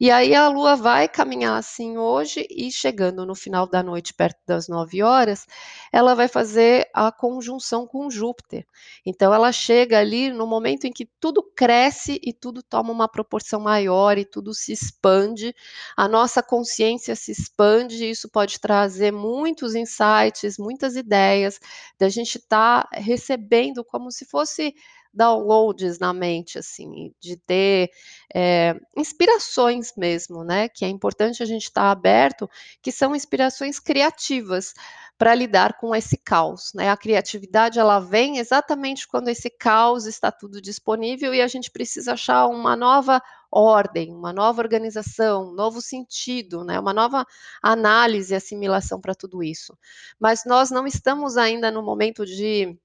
E 0.00 0.10
aí 0.10 0.34
a 0.34 0.48
Lua 0.48 0.76
vai 0.76 1.08
caminhar 1.08 1.56
assim 1.58 1.98
hoje 1.98 2.46
e 2.50 2.70
chegando 2.70 3.26
no 3.26 3.34
final 3.34 3.68
da 3.68 3.82
noite, 3.82 4.14
perto 4.14 4.38
das 4.46 4.68
9 4.68 5.02
horas, 5.02 5.46
ela 5.92 6.14
vai 6.14 6.28
fazer 6.28 6.88
a 6.94 7.10
conjunção 7.10 7.86
com 7.86 8.08
Júpiter. 8.10 8.64
Então 9.04 9.34
ela 9.34 9.52
chega 9.52 9.98
ali 9.98 10.30
no 10.30 10.46
momento 10.46 10.86
em 10.86 10.92
que 10.92 11.08
tudo 11.20 11.42
cresce 11.56 12.20
e 12.22 12.32
tudo 12.32 12.62
toma 12.62 12.92
uma 12.92 13.08
proporção 13.08 13.60
maior 13.60 14.16
e 14.16 14.24
tudo 14.24 14.54
se 14.54 14.72
expande, 14.72 15.54
a 15.96 16.08
nossa 16.08 16.42
consciência 16.42 17.14
se 17.16 17.32
expande, 17.32 18.04
e 18.04 18.10
isso 18.10 18.28
pode 18.28 18.60
trazer 18.60 19.12
muitos 19.12 19.74
insights 19.74 20.51
muitas 20.58 20.96
ideias, 20.96 21.60
da 21.98 22.08
gente 22.08 22.38
estar 22.38 22.84
tá 22.84 22.88
recebendo 22.92 23.84
como 23.84 24.10
se 24.10 24.24
fosse 24.24 24.74
downloads 25.12 25.98
na 25.98 26.12
mente, 26.12 26.58
assim, 26.58 27.12
de 27.20 27.36
ter 27.36 27.90
é, 28.34 28.74
inspirações 28.96 29.92
mesmo, 29.96 30.42
né? 30.42 30.68
Que 30.68 30.84
é 30.84 30.88
importante 30.88 31.42
a 31.42 31.46
gente 31.46 31.64
estar 31.64 31.82
tá 31.82 31.90
aberto, 31.90 32.48
que 32.80 32.90
são 32.90 33.14
inspirações 33.14 33.78
criativas 33.78 34.72
para 35.18 35.34
lidar 35.34 35.78
com 35.78 35.94
esse 35.94 36.16
caos, 36.16 36.72
né? 36.74 36.90
A 36.90 36.96
criatividade 36.96 37.78
ela 37.78 38.00
vem 38.00 38.38
exatamente 38.38 39.06
quando 39.06 39.28
esse 39.28 39.48
caos 39.48 40.06
está 40.06 40.32
tudo 40.32 40.60
disponível 40.60 41.32
e 41.32 41.40
a 41.40 41.46
gente 41.46 41.70
precisa 41.70 42.14
achar 42.14 42.46
uma 42.48 42.74
nova 42.74 43.22
ordem, 43.50 44.12
uma 44.12 44.32
nova 44.32 44.60
organização, 44.60 45.50
um 45.50 45.54
novo 45.54 45.80
sentido, 45.80 46.64
né? 46.64 46.80
Uma 46.80 46.92
nova 46.92 47.24
análise 47.62 48.32
e 48.32 48.36
assimilação 48.36 49.00
para 49.00 49.14
tudo 49.14 49.42
isso. 49.42 49.76
Mas 50.18 50.44
nós 50.44 50.70
não 50.70 50.86
estamos 50.86 51.36
ainda 51.36 51.70
no 51.70 51.82
momento 51.82 52.26
de 52.26 52.76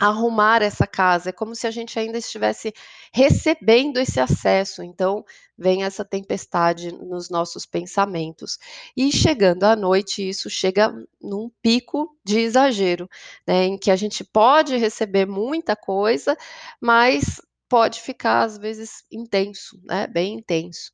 arrumar 0.00 0.62
essa 0.62 0.86
casa. 0.86 1.30
É 1.30 1.32
como 1.32 1.54
se 1.54 1.66
a 1.66 1.70
gente 1.70 1.98
ainda 1.98 2.18
estivesse 2.18 2.72
recebendo 3.12 3.98
esse 3.98 4.20
acesso. 4.20 4.82
Então, 4.82 5.24
vem 5.56 5.82
essa 5.84 6.04
tempestade 6.04 6.92
nos 6.92 7.28
nossos 7.28 7.66
pensamentos. 7.66 8.58
E 8.96 9.10
chegando 9.10 9.64
à 9.64 9.74
noite, 9.74 10.26
isso 10.26 10.48
chega 10.48 10.94
num 11.20 11.50
pico 11.60 12.16
de 12.24 12.38
exagero, 12.38 13.08
né, 13.46 13.64
em 13.64 13.76
que 13.76 13.90
a 13.90 13.96
gente 13.96 14.22
pode 14.22 14.76
receber 14.76 15.26
muita 15.26 15.74
coisa, 15.74 16.36
mas 16.80 17.40
pode 17.68 18.00
ficar 18.00 18.42
às 18.42 18.56
vezes 18.58 19.04
intenso, 19.12 19.80
né, 19.84 20.06
bem 20.06 20.34
intenso. 20.34 20.90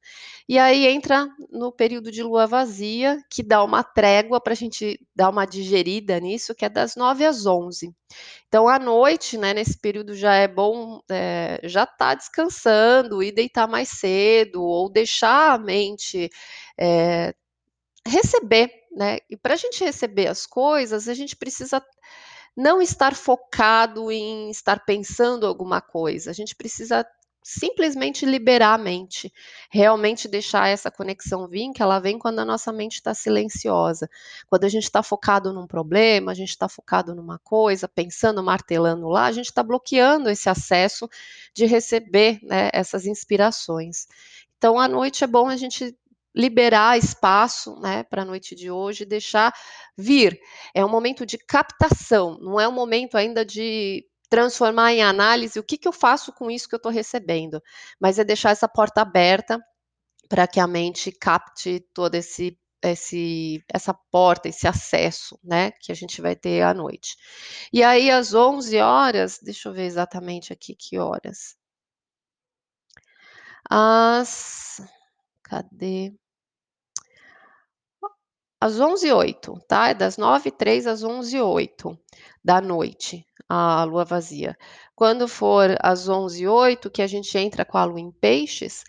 E 0.49 0.59
aí 0.59 0.87
entra 0.87 1.29
no 1.51 1.73
período 1.73 2.11
de 2.11 2.23
lua 2.23 2.47
vazia, 2.47 3.23
que 3.31 3.43
dá 3.43 3.63
uma 3.63 3.83
trégua 3.83 4.41
para 4.41 4.53
a 4.53 4.57
gente 4.57 4.99
dar 5.15 5.31
uma 5.31 5.47
digerida 5.47 6.19
nisso, 6.19 6.55
que 6.55 6.65
é 6.65 6.69
das 6.69 6.97
9 6.97 7.25
às 7.25 7.47
11. 7.47 7.95
Então, 8.49 8.69
à 8.69 8.79
noite, 8.79 9.39
né, 9.39 9.55
nesse 9.55 9.79
período 9.79 10.15
já 10.15 10.35
é 10.35 10.49
bom 10.49 11.01
é, 11.11 11.61
já 11.65 11.87
tá 11.87 12.15
descansando 12.15 13.23
e 13.23 13.33
deitar 13.33 13.69
mais 13.69 13.89
cedo, 13.89 14.63
ou 14.63 14.91
deixar 14.91 15.55
a 15.55 15.59
mente 15.59 16.31
é, 16.79 17.35
receber, 18.07 18.71
né? 18.97 19.19
E 19.31 19.37
para 19.37 19.55
a 19.55 19.57
gente 19.57 19.85
receber 19.85 20.29
as 20.29 20.47
coisas, 20.47 21.09
a 21.09 21.15
gente 21.15 21.37
precisa 21.37 21.83
não 22.57 22.81
estar 22.81 23.15
focado 23.15 24.11
em 24.11 24.51
estar 24.51 24.85
pensando 24.85 25.47
alguma 25.47 25.81
coisa. 25.81 26.31
A 26.31 26.35
gente 26.35 26.55
precisa 26.55 27.05
simplesmente 27.45 28.25
liberar 28.25 28.73
a 28.73 28.79
mente, 28.79 29.31
realmente 29.71 30.27
deixar 30.27 30.69
essa 30.69 30.91
conexão 30.91 31.47
vir, 31.47 31.73
que 31.75 31.83
ela 31.83 31.99
vem 31.99 32.19
quando 32.19 32.39
a 32.39 32.45
nossa 32.45 32.73
mente 32.73 32.95
está 32.95 33.13
silenciosa. 33.13 34.09
Quando 34.49 34.65
a 34.65 34.69
gente 34.69 34.85
está 34.85 35.03
focado 35.03 35.53
num 35.53 35.67
problema, 35.67 36.33
a 36.33 36.35
gente 36.35 36.49
está 36.49 36.71
focado 36.71 37.15
numa 37.15 37.39
coisa, 37.41 37.87
pensando, 37.87 38.43
martelando 38.43 39.09
lá, 39.09 39.27
a 39.27 39.33
gente 39.33 39.47
está 39.47 39.63
bloqueando 39.63 40.31
esse 40.31 40.49
acesso 40.49 41.07
de 41.53 41.67
receber 41.67 42.39
né, 42.43 42.71
essas 42.73 43.05
inspirações. 43.05 44.07
Então, 44.57 44.79
à 44.79 44.89
noite 44.89 45.23
é 45.23 45.27
bom 45.27 45.47
a 45.47 45.57
gente 45.59 45.95
liberar 46.35 46.99
espaço 46.99 47.79
né, 47.81 48.03
para 48.03 48.23
a 48.23 48.25
noite 48.25 48.55
de 48.55 48.71
hoje, 48.71 49.05
deixar 49.05 49.55
vir. 49.97 50.39
É 50.75 50.85
um 50.85 50.89
momento 50.89 51.25
de 51.25 51.39
captação, 51.39 52.39
não 52.41 52.61
é 52.61 52.67
um 52.67 52.73
momento 52.73 53.17
ainda 53.17 53.45
de 53.45 54.05
transformar 54.29 54.93
em 54.93 55.03
análise 55.03 55.59
o 55.59 55.63
que, 55.63 55.79
que 55.79 55.87
eu 55.87 55.93
faço 55.93 56.33
com 56.33 56.51
isso 56.51 56.69
que 56.69 56.75
eu 56.75 56.79
estou 56.79 56.91
recebendo, 56.91 57.63
mas 58.01 58.19
é 58.19 58.25
deixar 58.25 58.51
essa 58.51 58.69
porta 58.69 59.01
aberta 59.03 59.61
para 60.29 60.49
que 60.49 60.59
a 60.59 60.67
mente 60.67 61.13
capte 61.13 61.81
todo 61.95 62.17
esse, 62.17 62.59
esse 62.83 63.63
essa 63.73 63.95
porta, 63.95 64.49
esse 64.49 64.67
acesso, 64.67 65.39
né, 65.45 65.71
que 65.81 65.93
a 65.93 65.95
gente 65.95 66.21
vai 66.21 66.35
ter 66.35 66.63
à 66.63 66.75
noite. 66.75 67.17
E 67.73 67.83
aí 67.83 68.11
às 68.11 68.35
11 68.35 68.77
horas, 68.79 69.39
deixa 69.41 69.69
eu 69.69 69.73
ver 69.73 69.85
exatamente 69.85 70.53
aqui 70.53 70.75
que 70.75 70.99
horas. 70.99 71.57
As 73.71 74.81
cadê? 75.45 76.13
Às 78.65 78.81
11h08, 78.81 79.59
tá? 79.69 79.91
É 79.91 79.95
das 79.95 80.17
9h03 80.17 80.87
às 80.87 81.05
11h08 81.05 81.99
da 82.43 82.63
noite, 82.63 83.27
a 83.47 83.85
lua 83.85 84.07
vazia. 84.07 84.57
Quando 84.97 85.27
for 85.27 85.77
às 85.81 86.09
11h08, 86.09 86.89
que 86.91 87.03
a 87.03 87.07
gente 87.07 87.37
entra 87.37 87.65
com 87.65 87.77
a 87.77 87.85
lua 87.85 88.01
em 88.01 88.13
peixes, 88.13 88.85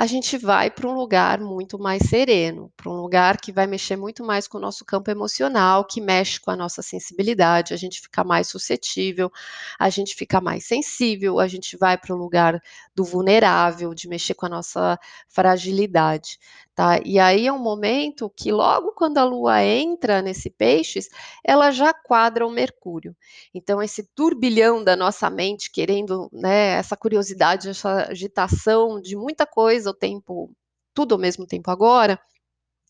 a 0.00 0.06
gente 0.06 0.38
vai 0.38 0.70
para 0.70 0.88
um 0.88 0.94
lugar 0.94 1.38
muito 1.40 1.78
mais 1.78 2.04
sereno, 2.08 2.72
para 2.74 2.90
um 2.90 3.02
lugar 3.02 3.36
que 3.36 3.52
vai 3.52 3.66
mexer 3.66 3.96
muito 3.96 4.24
mais 4.24 4.48
com 4.48 4.56
o 4.56 4.60
nosso 4.60 4.82
campo 4.82 5.10
emocional, 5.10 5.84
que 5.84 6.00
mexe 6.00 6.40
com 6.40 6.50
a 6.50 6.56
nossa 6.56 6.80
sensibilidade, 6.80 7.74
a 7.74 7.76
gente 7.76 8.00
fica 8.00 8.24
mais 8.24 8.48
suscetível, 8.48 9.30
a 9.78 9.90
gente 9.90 10.14
fica 10.14 10.40
mais 10.40 10.64
sensível, 10.66 11.38
a 11.38 11.46
gente 11.46 11.76
vai 11.76 11.98
para 11.98 12.14
o 12.14 12.18
lugar 12.18 12.58
do 12.94 13.04
vulnerável, 13.04 13.92
de 13.92 14.08
mexer 14.08 14.32
com 14.32 14.46
a 14.46 14.48
nossa 14.48 14.98
fragilidade. 15.28 16.38
Tá? 16.74 16.98
E 17.04 17.18
aí 17.18 17.46
é 17.46 17.52
um 17.52 17.58
momento 17.58 18.32
que 18.34 18.50
logo 18.50 18.92
quando 18.92 19.18
a 19.18 19.24
lua 19.24 19.62
entra 19.62 20.22
nesse 20.22 20.48
peixes, 20.48 21.10
ela 21.44 21.70
já 21.70 21.92
quadra 21.92 22.46
o 22.46 22.50
Mercúrio. 22.50 23.14
Então 23.52 23.82
esse 23.82 24.02
turbilhão 24.14 24.82
da 24.82 24.96
nossa 24.96 25.28
mente 25.28 25.49
querendo, 25.58 26.28
né, 26.32 26.72
essa 26.72 26.96
curiosidade, 26.96 27.68
essa 27.70 28.10
agitação 28.10 29.00
de 29.00 29.16
muita 29.16 29.46
coisa 29.46 29.90
o 29.90 29.94
tempo, 29.94 30.50
tudo 30.94 31.14
ao 31.14 31.20
mesmo 31.20 31.46
tempo 31.46 31.70
agora, 31.70 32.20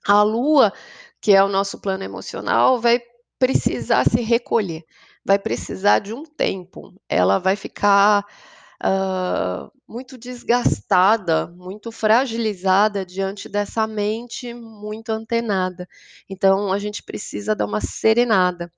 a 0.06 0.22
lua, 0.22 0.72
que 1.20 1.32
é 1.32 1.42
o 1.42 1.48
nosso 1.48 1.80
plano 1.80 2.04
emocional, 2.04 2.80
vai 2.80 3.00
precisar 3.38 4.04
se 4.04 4.20
recolher, 4.22 4.84
vai 5.24 5.38
precisar 5.38 5.98
de 5.98 6.12
um 6.12 6.24
tempo. 6.24 6.94
Ela 7.08 7.38
vai 7.38 7.56
ficar 7.56 8.24
uh, 8.82 9.70
muito 9.86 10.16
desgastada, 10.16 11.46
muito 11.48 11.90
fragilizada 11.90 13.04
diante 13.04 13.48
dessa 13.48 13.86
mente 13.86 14.54
muito 14.54 15.10
antenada. 15.10 15.88
Então, 16.28 16.72
a 16.72 16.78
gente 16.78 17.02
precisa 17.02 17.54
dar 17.54 17.66
uma 17.66 17.80
serenada. 17.80 18.72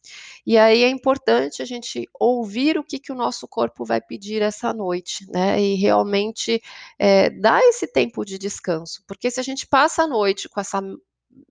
E 0.46 0.58
aí 0.58 0.82
é 0.82 0.88
importante 0.88 1.62
a 1.62 1.64
gente 1.64 2.08
ouvir 2.18 2.78
o 2.78 2.84
que, 2.84 2.98
que 2.98 3.12
o 3.12 3.16
nosso 3.16 3.46
corpo 3.46 3.84
vai 3.84 4.00
pedir 4.00 4.42
essa 4.42 4.72
noite, 4.72 5.26
né? 5.30 5.60
E 5.60 5.74
realmente 5.74 6.62
é, 6.98 7.30
dar 7.30 7.60
esse 7.62 7.86
tempo 7.86 8.24
de 8.24 8.38
descanso. 8.38 9.02
Porque 9.06 9.30
se 9.30 9.38
a 9.38 9.42
gente 9.44 9.66
passa 9.66 10.04
a 10.04 10.08
noite 10.08 10.48
com 10.48 10.60
essa 10.60 10.80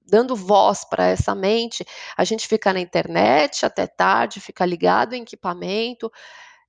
dando 0.05 0.36
voz 0.36 0.84
para 0.84 1.08
essa 1.08 1.34
mente, 1.34 1.86
a 2.17 2.24
gente 2.24 2.48
fica 2.48 2.74
na 2.74 2.79
internet 2.79 3.65
até 3.65 3.88
tarde, 3.88 4.39
fica 4.39 4.65
ligado 4.65 5.13
em 5.13 5.24
equipamento, 5.24 6.12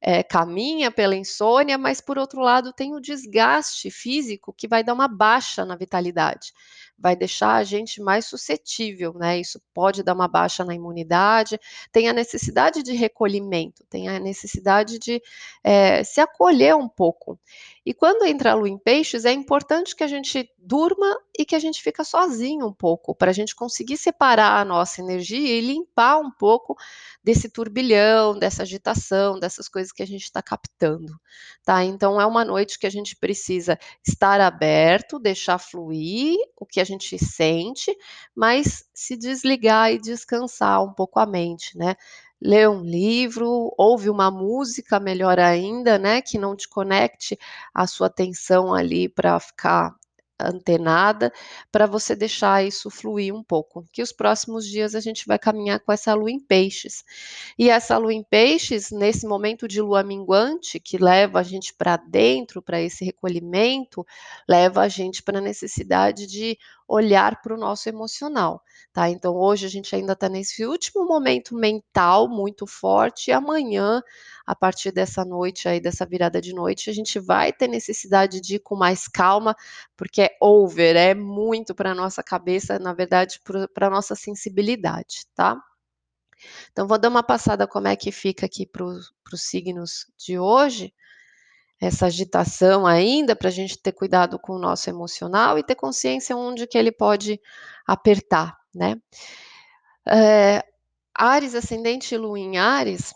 é, 0.05 0.21
caminha 0.21 0.91
pela 0.91 1.15
insônia, 1.15 1.79
mas 1.79 2.01
por 2.01 2.19
outro 2.19 2.41
lado 2.41 2.73
tem 2.73 2.93
o 2.93 3.01
desgaste 3.01 3.89
físico 3.89 4.53
que 4.53 4.67
vai 4.67 4.83
dar 4.83 4.95
uma 4.95 5.07
baixa 5.07 5.65
na 5.65 5.77
vitalidade, 5.77 6.53
vai 6.99 7.15
deixar 7.15 7.55
a 7.55 7.63
gente 7.63 8.03
mais 8.03 8.27
suscetível, 8.27 9.15
né? 9.15 9.39
Isso 9.39 9.63
pode 9.73 10.03
dar 10.03 10.15
uma 10.15 10.27
baixa 10.27 10.65
na 10.65 10.75
imunidade, 10.75 11.59
tem 11.93 12.09
a 12.09 12.13
necessidade 12.13 12.83
de 12.83 12.93
recolhimento, 12.93 13.85
tem 13.89 14.09
a 14.09 14.19
necessidade 14.19 14.99
de 14.99 15.23
é, 15.63 16.03
se 16.03 16.21
acolher 16.21 16.75
um 16.75 16.89
pouco. 16.89 17.39
E 17.85 17.93
quando 17.93 18.25
entra 18.25 18.53
a 18.53 18.55
lua 18.55 18.69
em 18.69 18.79
peixes, 18.79 19.25
é 19.25 19.33
importante 19.33 19.97
que 19.97 20.05
a 20.05 20.07
gente 20.07 20.49
durma 20.57 21.19
e 21.37 21.45
que 21.45 21.57
a 21.57 21.59
gente 21.59 21.83
fica 21.83 22.05
sozinho 22.05 22.67
um 22.67 22.73
pouco, 22.73 23.13
para 23.15 23.31
a 23.31 23.35
gente 23.35 23.57
conseguir 23.57 23.97
separar 23.97 24.61
a 24.61 24.65
nossa 24.65 25.01
energia 25.01 25.59
e 25.59 25.61
limpar 25.61 26.19
um 26.19 26.31
pouco 26.31 26.77
desse 27.25 27.49
turbilhão, 27.49 28.39
dessa 28.39 28.63
agitação, 28.63 29.39
dessas 29.41 29.69
coisas 29.69 29.93
que 29.93 30.03
a 30.03 30.07
gente 30.07 30.23
está 30.23 30.41
captando, 30.41 31.19
tá? 31.65 31.85
Então 31.85 32.21
é 32.21 32.27
uma 32.27 32.45
noite 32.45 32.79
que 32.79 32.87
a 32.87 32.91
gente 32.91 33.17
precisa 33.17 33.77
estar 34.07 34.41
aberto, 34.41 35.19
deixar 35.19 35.59
fluir 35.59 36.37
o 36.57 36.65
que 36.65 36.81
a 36.81 36.85
gente 36.85 37.19
sente, 37.19 37.97
mas 38.35 38.85
se 38.95 39.17
desligar 39.17 39.93
e 39.93 39.99
descansar 39.99 40.85
um 40.85 40.93
pouco 40.93 41.19
a 41.19 41.27
mente, 41.27 41.77
né? 41.77 41.97
Ler 42.43 42.69
um 42.69 42.83
livro, 42.83 43.73
ouve 43.79 44.11
uma 44.11 44.31
música, 44.31 44.99
melhor 44.99 45.39
ainda, 45.39 45.99
né, 45.99 46.21
que 46.21 46.39
não 46.39 46.57
te 46.57 46.69
conecte 46.69 47.39
a 47.73 47.87
sua 47.87 48.09
atenção 48.09 48.75
ali 48.75 49.09
para 49.09 49.39
ficar 49.39 49.95
antenada, 50.41 51.33
para 51.71 51.87
você 51.87 52.15
deixar 52.17 52.65
isso 52.65 52.91
fluir 52.91 53.35
um 53.35 53.43
pouco. 53.43 53.85
Que 53.93 54.03
os 54.03 54.13
próximos 54.13 54.67
dias 54.67 54.95
a 54.95 55.01
gente 55.01 55.27
vai 55.27 55.39
caminhar 55.39 55.81
com 55.81 55.93
essa 55.93 56.13
lua 56.15 56.31
em 56.31 56.41
peixes. 56.41 57.05
E 57.59 57.71
essa 57.71 57.97
lua 57.97 58.13
em 58.13 58.25
peixes, 58.25 58.91
nesse 58.91 59.27
momento 59.27 59.69
de 59.69 59.81
lua 59.81 60.03
minguante, 60.03 60.81
que 60.81 60.99
leva 60.99 61.41
a 61.41 61.43
gente 61.43 61.73
para 61.75 61.97
dentro, 61.97 62.61
para 62.61 62.81
esse 62.81 63.05
recolhimento, 63.05 64.05
leva 64.49 64.83
a 64.83 64.89
gente 64.89 65.23
para 65.23 65.39
a 65.39 65.43
necessidade 65.43 66.27
de 66.27 66.59
olhar 66.93 67.41
para 67.41 67.55
o 67.55 67.59
nosso 67.59 67.89
emocional, 67.89 68.63
tá? 68.93 69.09
Então 69.09 69.35
hoje 69.35 69.65
a 69.65 69.69
gente 69.69 69.95
ainda 69.97 70.13
está 70.13 70.29
nesse 70.29 70.67
último 70.67 71.07
momento 71.07 71.55
mental 71.55 72.29
muito 72.29 72.67
forte 72.67 73.31
e 73.31 73.33
amanhã, 73.33 74.03
a 74.47 74.55
partir 74.55 74.93
dessa 74.93 75.25
noite 75.25 75.69
aí, 75.69 75.81
dessa 75.81 76.05
virada 76.05 76.41
de 76.41 76.53
noite, 76.55 76.91
a 76.91 76.93
gente 76.93 77.19
vai 77.19 77.51
ter 77.53 77.67
necessidade 77.67 78.41
de 78.41 78.57
ir 78.57 78.59
com 78.59 78.77
mais 78.77 79.09
calma, 79.09 79.57
porque 79.97 80.23
é 80.23 80.37
over, 80.41 80.97
é 80.97 81.15
muito 81.15 81.75
para 81.75 81.93
a 81.93 81.95
nossa 81.95 82.23
cabeça, 82.23 82.79
na 82.79 82.93
verdade, 82.93 83.41
para 83.73 83.87
a 83.87 83.91
nossa 83.91 84.15
sensibilidade, 84.15 85.27
tá? 85.35 85.59
Então, 86.73 86.87
vou 86.87 86.99
dar 86.99 87.09
uma 87.09 87.23
passada 87.23 87.67
como 87.67 87.89
é 87.89 87.97
que 87.97 88.13
fica 88.13 88.47
aqui 88.47 88.67
para 88.67 88.85
os 88.85 89.13
signos 89.37 90.07
de 90.19 90.39
hoje. 90.39 90.93
Essa 91.83 92.07
agitação 92.07 92.87
ainda, 92.87 93.35
para 93.35 93.49
a 93.49 93.51
gente 93.53 93.77
ter 93.77 93.93
cuidado 93.93 94.39
com 94.39 94.55
o 94.55 94.59
nosso 94.59 94.89
emocional 94.89 95.59
e 95.59 95.65
ter 95.65 95.75
consciência 95.75 96.37
onde 96.37 96.67
que 96.67 96.79
ele 96.79 96.93
pode 96.93 97.41
apertar, 97.87 98.57
né. 98.75 98.97
Eh, 100.09 100.63
Áries, 101.15 101.55
ascendente 101.55 102.17
Lua 102.17 102.39
em 102.39 102.57
Áries, 102.59 103.13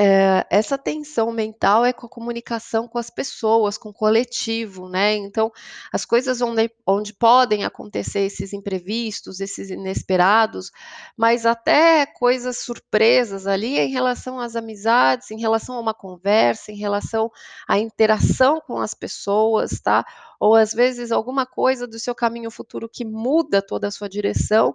eh, 0.00 0.46
essa 0.50 0.78
tensão 0.78 1.30
mental 1.30 1.84
é 1.84 1.92
com 1.92 2.06
a 2.06 2.08
comunicação 2.08 2.88
com 2.88 2.98
as 2.98 3.10
pessoas, 3.10 3.76
com 3.76 3.90
o 3.90 3.92
coletivo, 3.94 4.88
né, 4.88 5.14
então 5.14 5.52
as 5.92 6.04
coisas 6.06 6.40
onde 6.40 6.70
onde 6.86 7.12
podem 7.12 7.64
acontecer 7.64 8.20
esses 8.20 8.52
imprevistos, 8.54 9.40
esses 9.40 9.70
inesperados, 9.70 10.70
mas 11.16 11.44
até 11.44 12.06
coisas 12.06 12.58
surpresas 12.58 13.46
ali 13.46 13.78
em 13.78 13.90
relação 13.90 14.40
às 14.40 14.56
amizades, 14.56 15.30
em 15.30 15.38
relação 15.38 15.76
a 15.76 15.80
uma 15.80 15.94
conversa, 15.94 16.72
em 16.72 16.76
relação 16.76 17.30
à 17.68 17.78
interação 17.78 18.60
com 18.60 18.78
as 18.78 18.94
pessoas, 18.94 19.80
tá, 19.80 20.04
ou 20.40 20.54
às 20.56 20.72
vezes 20.72 21.12
alguma 21.12 21.46
coisa 21.46 21.86
do 21.86 21.98
seu 21.98 22.14
caminho 22.14 22.50
futuro 22.50 22.88
que 22.88 23.04
muda 23.04 23.62
toda 23.62 23.86
a 23.88 23.90
sua 23.92 24.08
direção, 24.08 24.74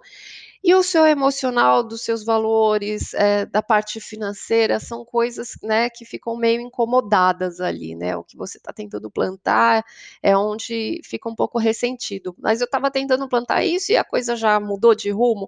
e 0.68 0.74
o 0.74 0.82
seu 0.82 1.06
emocional, 1.06 1.84
dos 1.84 2.02
seus 2.02 2.26
valores, 2.26 3.14
eh, 3.14 3.46
da 3.46 3.62
parte 3.62 4.00
financeira, 4.00 4.80
são 4.80 5.06
coisas, 5.06 5.52
né, 5.62 5.92
que 5.92 6.04
ficam 6.04 6.36
meio 6.36 6.60
incomodadas 6.60 7.60
ali, 7.62 7.94
né, 7.94 8.18
o 8.18 8.24
que 8.24 8.36
você 8.36 8.58
está 8.58 8.74
tentando 8.74 9.12
plantar 9.12 9.86
é 10.24 10.36
onde 10.36 11.00
fica 11.04 11.30
um 11.30 11.36
pouco 11.36 11.60
ressentido. 11.60 12.36
Mas 12.40 12.62
eu 12.62 12.66
estava 12.66 12.90
tentando 12.90 13.30
plantar 13.30 13.64
isso 13.64 13.92
e 13.92 13.96
a 13.98 14.04
coisa 14.04 14.36
já 14.36 14.60
mudou 14.60 14.96
de 14.96 15.12
rumo, 15.12 15.48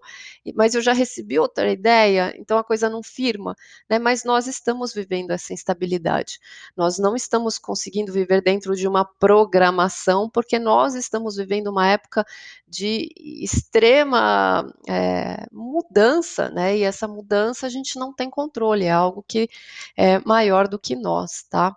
mas 0.54 0.76
eu 0.76 0.82
já 0.84 0.94
recebi 0.94 1.40
outra 1.40 1.72
ideia, 1.72 2.32
então 2.38 2.60
a 2.60 2.64
coisa 2.64 2.88
não 2.88 3.02
firma, 3.02 3.56
né, 3.90 3.98
mas 3.98 4.24
nós 4.24 4.46
estamos 4.46 4.94
vivendo 4.94 5.32
essa 5.32 5.52
instabilidade. 5.52 6.38
Nós 6.76 7.00
não 7.00 7.16
estamos 7.16 7.58
conseguindo 7.58 8.14
viver 8.14 8.40
dentro 8.44 8.76
de 8.76 8.88
uma 8.88 9.04
programação, 9.04 10.07
porque 10.34 10.60
nós 10.60 10.96
estamos 10.96 11.36
vivendo 11.38 11.68
uma 11.70 11.88
época 11.88 12.26
de 12.68 13.10
extrema, 13.44 14.66
eh, 14.88 15.46
mudança, 15.52 16.50
né, 16.50 16.78
e 16.78 16.84
essa 16.84 17.08
mudança 17.08 17.66
a 17.68 17.70
gente 17.70 17.98
não 18.00 18.14
tem 18.14 18.30
controle, 18.30 18.86
é 18.86 18.92
algo 18.92 19.24
que 19.28 19.50
é 19.98 20.20
maior 20.26 20.68
do 20.68 20.80
que 20.80 20.96
nós, 20.96 21.44
tá. 21.50 21.76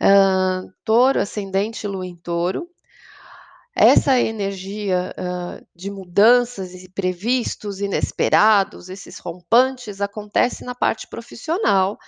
Hã, 0.00 0.66
Touro, 0.84 1.20
ascendente 1.20 1.86
Lua 1.86 2.06
em 2.06 2.16
Touro, 2.16 2.68
essa 3.74 4.18
energia, 4.18 5.14
hã, 5.18 5.60
de 5.74 5.90
mudanças 5.90 6.74
imprevistos, 6.74 7.80
inesperados, 7.80 8.88
esses 8.88 9.18
rompantes, 9.18 10.00
acontece 10.00 10.64
na 10.64 10.74
parte 10.74 11.06
profissional, 11.08 11.98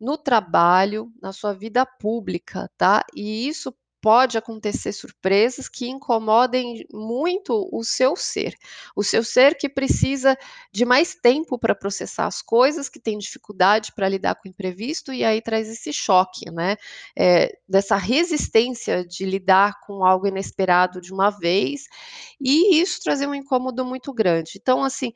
no 0.00 0.18
trabalho, 0.18 1.12
na 1.22 1.32
sua 1.32 1.54
vida 1.54 1.86
pública, 1.86 2.70
tá, 2.78 3.04
e 3.14 3.48
isso 3.48 3.74
pode 4.02 4.36
acontecer 4.36 4.92
surpresas 4.92 5.68
que 5.68 5.88
incomodem 5.88 6.84
muito 6.92 7.68
o 7.72 7.84
seu 7.84 8.16
ser, 8.16 8.56
o 8.96 9.04
seu 9.04 9.22
ser 9.22 9.56
que 9.56 9.68
precisa 9.68 10.36
de 10.72 10.84
mais 10.84 11.14
tempo 11.14 11.56
para 11.56 11.72
processar 11.74 12.26
as 12.26 12.42
coisas, 12.42 12.88
que 12.88 12.98
tem 12.98 13.16
dificuldade 13.16 13.92
para 13.94 14.08
lidar 14.08 14.34
com 14.34 14.48
o 14.48 14.50
imprevisto 14.50 15.12
e 15.12 15.24
aí 15.24 15.40
traz 15.40 15.68
esse 15.70 15.92
choque, 15.92 16.50
né, 16.50 16.76
eh, 17.16 17.56
dessa 17.68 17.96
resistência 17.96 19.06
de 19.06 19.24
lidar 19.24 19.80
com 19.86 20.04
algo 20.04 20.26
inesperado 20.26 21.00
de 21.00 21.12
uma 21.12 21.30
vez, 21.30 21.84
e 22.40 22.80
isso 22.80 23.00
trazer 23.04 23.28
um 23.28 23.34
incômodo 23.34 23.84
muito 23.84 24.12
grande. 24.12 24.54
Então 24.60 24.82
assim, 24.82 25.12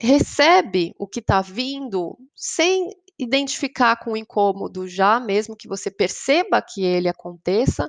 recebe 0.00 0.94
o 0.98 1.06
que 1.06 1.20
está 1.20 1.40
vindo 1.42 2.18
sem 2.34 2.90
identificar 3.18 3.96
com 3.96 4.16
incômodo 4.16 4.88
já, 4.88 5.20
mesmo 5.20 5.56
que 5.56 5.68
você 5.68 5.90
perceba 5.90 6.62
que 6.62 6.84
ele 6.84 7.08
aconteça, 7.08 7.88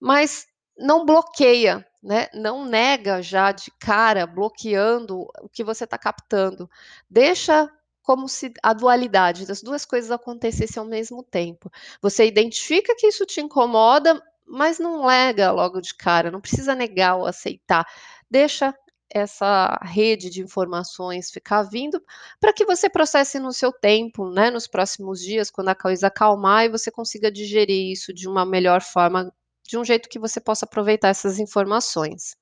mas 0.00 0.46
não 0.78 1.04
bloqueia, 1.04 1.86
né, 2.02 2.28
não 2.32 2.64
nega 2.64 3.22
já 3.22 3.52
de 3.52 3.70
cara, 3.80 4.26
bloqueando 4.26 5.22
o 5.40 5.48
que 5.48 5.64
você 5.64 5.84
está 5.84 5.98
captando. 5.98 6.70
Deixa 7.10 7.70
como 8.02 8.28
se 8.28 8.52
a 8.62 8.72
dualidade 8.72 9.46
das 9.46 9.62
2 9.62 9.84
coisas 9.84 10.10
acontecessem 10.10 10.80
ao 10.80 10.86
mesmo 10.88 11.22
tempo. 11.22 11.70
Você 12.00 12.26
identifica 12.26 12.94
que 12.96 13.08
isso 13.08 13.26
te 13.26 13.40
incomoda, 13.40 14.22
mas 14.46 14.78
não 14.78 15.06
nega 15.06 15.52
logo 15.52 15.80
de 15.80 15.94
cara, 15.94 16.30
não 16.30 16.40
precisa 16.40 16.74
negar 16.74 17.16
ou 17.16 17.26
aceitar. 17.26 17.86
Deixa 18.30 18.74
essa 19.10 19.78
rede 19.82 20.30
de 20.30 20.42
informações 20.42 21.30
ficar 21.30 21.62
vindo, 21.62 22.02
para 22.40 22.52
que 22.52 22.64
você 22.64 22.88
processe 22.88 23.38
no 23.38 23.52
seu 23.52 23.72
tempo, 23.72 24.30
né, 24.30 24.50
nos 24.50 24.66
próximos 24.66 25.20
dias, 25.20 25.50
quando 25.50 25.68
a 25.68 25.74
coisa 25.74 26.08
acalmar 26.08 26.64
e 26.66 26.68
você 26.70 26.90
consiga 26.90 27.30
digerir 27.30 27.92
isso 27.92 28.12
de 28.12 28.28
uma 28.28 28.44
melhor 28.44 28.82
forma, 28.82 29.32
de 29.66 29.78
um 29.78 29.84
jeito 29.84 30.08
que 30.08 30.18
você 30.18 30.40
possa 30.40 30.64
aproveitar 30.64 31.08
essas 31.08 31.38
informações. 31.38 32.36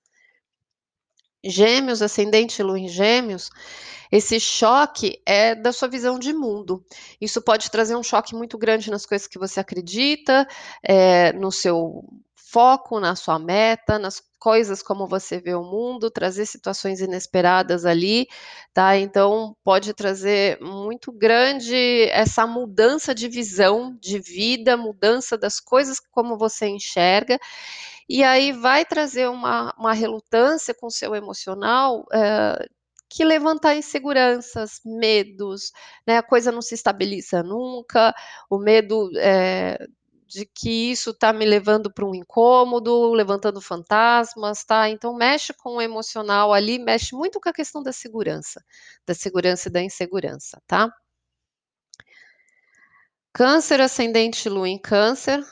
Gêmeos, 1.44 2.02
ascendente 2.02 2.62
Lua 2.62 2.78
em 2.78 2.88
Gêmeos, 2.88 3.50
esse 4.10 4.40
choque 4.40 5.20
é 5.24 5.54
da 5.54 5.72
sua 5.72 5.88
visão 5.88 6.18
de 6.18 6.32
mundo. 6.32 6.84
Isso 7.20 7.40
pode 7.42 7.70
trazer 7.70 7.96
um 7.96 8.02
choque 8.02 8.34
muito 8.34 8.58
grande 8.58 8.90
nas 8.90 9.06
coisas 9.06 9.28
que 9.28 9.38
você 9.38 9.60
acredita, 9.60 10.46
eh, 10.82 11.32
no 11.34 11.52
seu 11.52 12.04
foco, 12.50 13.00
na 13.00 13.16
sua 13.16 13.38
meta, 13.38 13.98
nas 13.98 14.22
coisas 14.38 14.82
como 14.82 15.06
você 15.08 15.40
vê 15.40 15.54
o 15.54 15.62
mundo, 15.64 16.10
trazer 16.10 16.46
situações 16.46 17.00
inesperadas 17.00 17.84
ali, 17.84 18.26
tá, 18.74 18.96
então 18.96 19.56
pode 19.64 19.92
trazer 19.94 20.58
muito 20.60 21.10
grande 21.12 21.74
essa 22.10 22.46
mudança 22.46 23.14
de 23.14 23.28
visão 23.28 23.96
de 24.00 24.18
vida, 24.20 24.76
mudança 24.76 25.36
das 25.38 25.58
coisas 25.60 25.98
como 26.12 26.38
você 26.38 26.66
enxerga, 26.68 27.38
e 28.08 28.22
aí 28.24 28.52
vai 28.52 28.84
trazer 28.84 29.28
uma 29.28 29.74
uma 29.78 29.92
relutância 29.94 30.74
com 30.74 30.86
o 30.88 30.90
seu 30.90 31.14
emocional, 31.14 32.04
eh, 32.12 32.68
que 33.10 33.24
levantar 33.24 33.76
inseguranças, 33.76 34.80
medos, 34.84 35.72
né, 36.06 36.18
a 36.18 36.22
coisa 36.22 36.52
não 36.52 36.62
se 36.62 36.74
estabiliza 36.74 37.42
nunca, 37.42 38.14
o 38.50 38.58
medo, 38.58 39.10
eh, 39.18 39.78
de 40.26 40.44
que 40.46 40.90
isso 40.92 41.10
está 41.10 41.32
me 41.32 41.44
levando 41.46 41.90
para 41.92 42.04
um 42.04 42.14
incômodo, 42.14 43.12
levantando 43.12 43.60
fantasmas, 43.60 44.64
tá, 44.64 44.88
então 44.90 45.14
mexe 45.14 45.52
com 45.54 45.76
o 45.76 45.82
emocional 45.82 46.52
ali, 46.52 46.78
mexe 46.78 47.14
muito 47.14 47.40
com 47.40 47.48
a 47.48 47.52
questão 47.52 47.82
da 47.82 47.92
segurança, 47.92 48.62
da 49.06 49.14
segurança 49.14 49.68
e 49.68 49.72
da 49.72 49.82
insegurança, 49.82 50.60
tá. 50.66 50.90
Câncer, 53.34 53.80
ascendente 53.80 54.48
Lua 54.48 54.68
em 54.68 54.78
Câncer, 54.78 55.44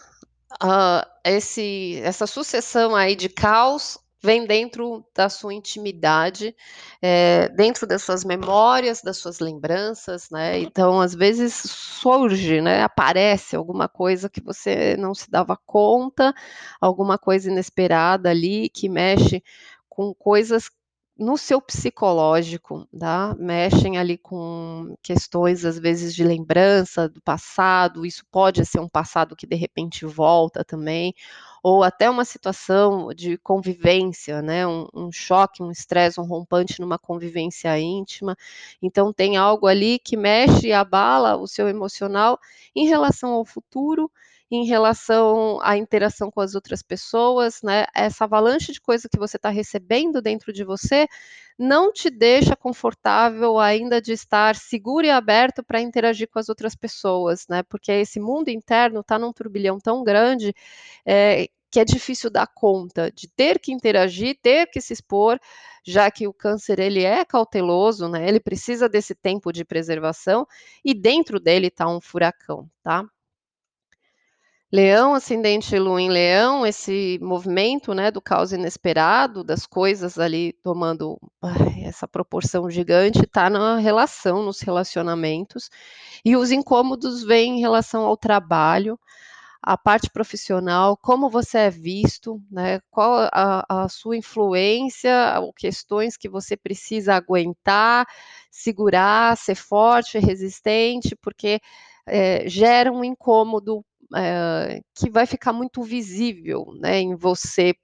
hã, 0.62 1.02
esse 1.24 2.00
essa 2.02 2.26
sucessão 2.26 2.94
aí 2.96 3.16
de 3.16 3.28
caos 3.28 3.98
vem 4.24 4.46
dentro 4.46 5.04
da 5.14 5.28
sua 5.28 5.52
intimidade, 5.54 6.56
eh, 7.02 7.48
dentro 7.50 7.86
das 7.86 8.02
suas 8.02 8.24
memórias, 8.24 9.02
das 9.02 9.18
suas 9.18 9.38
lembranças, 9.40 10.30
né, 10.30 10.58
então 10.60 11.00
às 11.00 11.14
vezes 11.14 11.54
surge, 11.54 12.60
né, 12.60 12.82
aparece 12.82 13.54
alguma 13.56 13.88
coisa 13.88 14.30
que 14.30 14.40
você 14.42 14.96
não 14.96 15.14
se 15.14 15.30
dava 15.30 15.58
conta, 15.66 16.34
alguma 16.80 17.18
coisa 17.18 17.50
inesperada 17.50 18.30
ali 18.30 18.68
que 18.70 18.88
mexe 18.88 19.42
com 19.88 20.14
coisas 20.14 20.70
no 21.16 21.36
seu 21.38 21.60
psicológico, 21.62 22.88
tá, 22.98 23.36
mexem 23.38 23.96
ali 23.98 24.18
com 24.18 24.96
questões 25.00 25.64
às 25.64 25.78
vezes 25.78 26.12
de 26.14 26.24
lembrança 26.24 27.08
do 27.08 27.20
passado, 27.20 28.04
isso 28.04 28.24
pode 28.32 28.66
ser 28.66 28.80
um 28.80 28.88
passado 28.88 29.36
que 29.36 29.46
de 29.46 29.54
repente 29.54 30.04
volta 30.04 30.64
também, 30.64 31.14
ou 31.62 31.84
até 31.84 32.10
uma 32.10 32.24
situação 32.24 33.08
de 33.14 33.38
convivência, 33.38 34.42
né, 34.42 34.66
um 34.66 34.88
um 34.92 35.12
choque, 35.12 35.62
um 35.62 35.70
estresse, 35.70 36.20
um 36.20 36.24
rompante 36.24 36.80
numa 36.80 36.98
convivência 36.98 37.78
íntima, 37.78 38.36
então 38.82 39.12
tem 39.12 39.36
algo 39.36 39.66
ali 39.68 39.98
que 40.00 40.16
mexe 40.16 40.68
e 40.68 40.72
abala 40.72 41.36
o 41.36 41.46
seu 41.46 41.68
emocional 41.68 42.38
em 42.74 42.86
relação 42.88 43.30
ao 43.32 43.44
futuro, 43.44 44.10
em 44.50 44.64
relação 44.66 45.58
à 45.62 45.76
interação 45.76 46.30
com 46.30 46.40
as 46.40 46.54
outras 46.54 46.82
pessoas, 46.82 47.60
né, 47.62 47.86
essa 47.94 48.24
avalanche 48.24 48.72
de 48.72 48.80
coisa 48.80 49.08
que 49.10 49.18
você 49.18 49.36
está 49.36 49.48
recebendo 49.50 50.20
dentro 50.22 50.52
de 50.52 50.64
você, 50.64 51.06
não 51.58 51.92
te 51.92 52.10
deixa 52.10 52.56
confortável 52.56 53.58
ainda 53.58 54.00
de 54.00 54.12
estar 54.12 54.56
seguro 54.56 55.06
e 55.06 55.10
aberto 55.10 55.62
para 55.64 55.80
interagir 55.80 56.28
com 56.30 56.38
as 56.38 56.48
outras 56.48 56.74
pessoas, 56.76 57.46
né, 57.48 57.62
porque 57.64 57.92
esse 57.92 58.20
mundo 58.20 58.48
interno 58.50 59.00
está 59.00 59.18
num 59.18 59.32
turbilhão 59.32 59.78
tão 59.80 60.04
grande, 60.04 60.54
eh, 61.06 61.48
que 61.70 61.80
é 61.80 61.84
difícil 61.84 62.30
dar 62.30 62.46
conta 62.48 63.10
de 63.12 63.28
ter 63.28 63.58
que 63.60 63.72
interagir, 63.72 64.38
ter 64.42 64.66
que 64.68 64.80
se 64.80 64.92
expor, 64.94 65.38
já 65.86 66.10
que 66.10 66.26
o 66.28 66.32
câncer 66.34 66.78
ele 66.80 67.02
é 67.04 67.24
cauteloso, 67.24 68.08
né, 68.08 68.28
ele 68.28 68.40
precisa 68.40 68.88
desse 68.88 69.14
tempo 69.14 69.52
de 69.52 69.64
preservação, 69.64 70.46
e 70.84 70.94
dentro 70.94 71.40
dele 71.40 71.68
está 71.68 71.88
um 71.88 72.00
furacão, 72.00 72.68
tá. 72.82 73.04
Leão, 74.74 75.14
ascendente 75.14 75.78
Lua 75.78 76.02
em 76.02 76.08
Leão, 76.10 76.66
esse 76.66 77.16
movimento, 77.22 77.94
né, 77.94 78.10
do 78.10 78.20
caos 78.20 78.52
inesperado, 78.52 79.44
das 79.44 79.66
coisas 79.66 80.18
ali 80.18 80.52
tomando, 80.64 81.16
ai, 81.40 81.84
essa 81.84 82.08
proporção 82.08 82.68
gigante, 82.68 83.20
está 83.20 83.48
na 83.48 83.76
relação, 83.78 84.42
nos 84.42 84.60
relacionamentos, 84.62 85.70
e 86.24 86.36
os 86.36 86.50
incômodos 86.50 87.22
vêm 87.22 87.58
em 87.58 87.60
relação 87.60 88.02
ao 88.04 88.16
trabalho, 88.16 88.98
a 89.62 89.78
parte 89.78 90.10
profissional, 90.10 90.96
como 90.96 91.30
você 91.30 91.58
é 91.58 91.70
visto, 91.70 92.42
né, 92.50 92.80
qual 92.90 93.28
a 93.32 93.64
a 93.84 93.88
sua 93.88 94.16
influência, 94.16 95.12
questões 95.56 96.16
que 96.16 96.28
você 96.28 96.56
precisa 96.56 97.14
aguentar, 97.14 98.06
segurar, 98.50 99.36
ser 99.36 99.54
forte, 99.56 100.18
resistente, 100.18 101.16
porque, 101.16 101.60
eh, 102.08 102.48
gera 102.48 102.92
um 102.92 103.04
incômodo, 103.04 103.84
eh, 104.16 104.80
que 104.96 105.10
vai 105.10 105.26
ficar 105.26 105.52
muito 105.52 105.82
visível, 105.82 106.66
né, 106.80 106.98
em 107.00 107.14
você, 107.16 107.74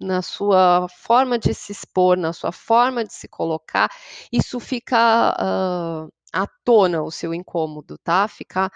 na 0.00 0.22
sua 0.22 0.88
forma 0.90 1.38
de 1.38 1.54
se 1.54 1.72
expor, 1.72 2.16
na 2.18 2.32
sua 2.32 2.52
forma 2.52 3.04
de 3.04 3.14
se 3.14 3.28
colocar, 3.28 3.90
isso 4.32 4.60
fica, 4.60 5.34
hã, 5.40 6.08
à 6.34 6.46
tona 6.64 7.02
o 7.02 7.10
seu 7.12 7.34
incômodo, 7.34 7.98
tá, 8.04 8.28
fica, 8.28 8.70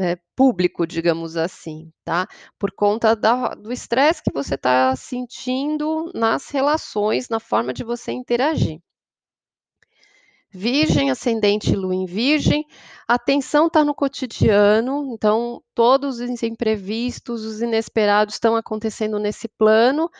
eh, 0.00 0.18
público, 0.36 0.86
digamos 0.86 1.36
assim, 1.36 1.92
tá, 2.04 2.26
por 2.58 2.72
conta 2.72 3.16
da 3.16 3.50
do 3.54 3.72
estresse 3.72 4.22
que 4.22 4.32
você 4.32 4.56
tá 4.58 4.96
sentindo 4.96 6.12
nas 6.14 6.50
relações, 6.50 7.28
na 7.30 7.40
forma 7.40 7.72
de 7.74 7.84
você 7.84 8.12
interagir. 8.12 8.80
Virgem, 10.50 11.10
ascendente 11.10 11.76
lua 11.76 11.94
em 11.94 12.06
virgem, 12.06 12.64
a 13.06 13.18
tensão 13.18 13.68
tá 13.68 13.84
no 13.84 13.94
cotidiano, 13.94 15.12
então 15.12 15.62
todos 15.74 16.20
os 16.20 16.42
imprevistos, 16.42 17.44
os 17.44 17.60
inesperados 17.60 18.36
estão 18.36 18.56
acontecendo 18.56 19.18
nesse 19.18 19.46
plano, 19.46 20.10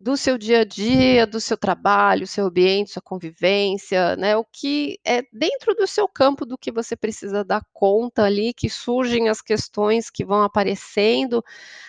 do 0.00 0.16
seu 0.16 0.38
dia 0.38 0.60
a 0.60 0.64
dia, 0.64 1.26
do 1.26 1.40
seu 1.40 1.56
trabalho, 1.56 2.28
seu 2.28 2.46
ambiente, 2.46 2.92
sua 2.92 3.02
convivência, 3.02 4.14
né, 4.16 4.36
o 4.36 4.44
que 4.44 5.00
é 5.04 5.22
dentro 5.32 5.74
do 5.74 5.86
seu 5.86 6.06
campo, 6.08 6.46
do 6.46 6.56
que 6.58 6.70
você 6.70 6.96
precisa 6.96 7.44
dar 7.44 7.64
conta 7.72 8.24
ali, 8.24 8.54
que 8.54 8.68
surgem 8.70 9.28
as 9.28 9.40
questões 9.40 10.10
que 10.10 10.24
vão 10.24 10.42
aparecendo, 10.42 11.42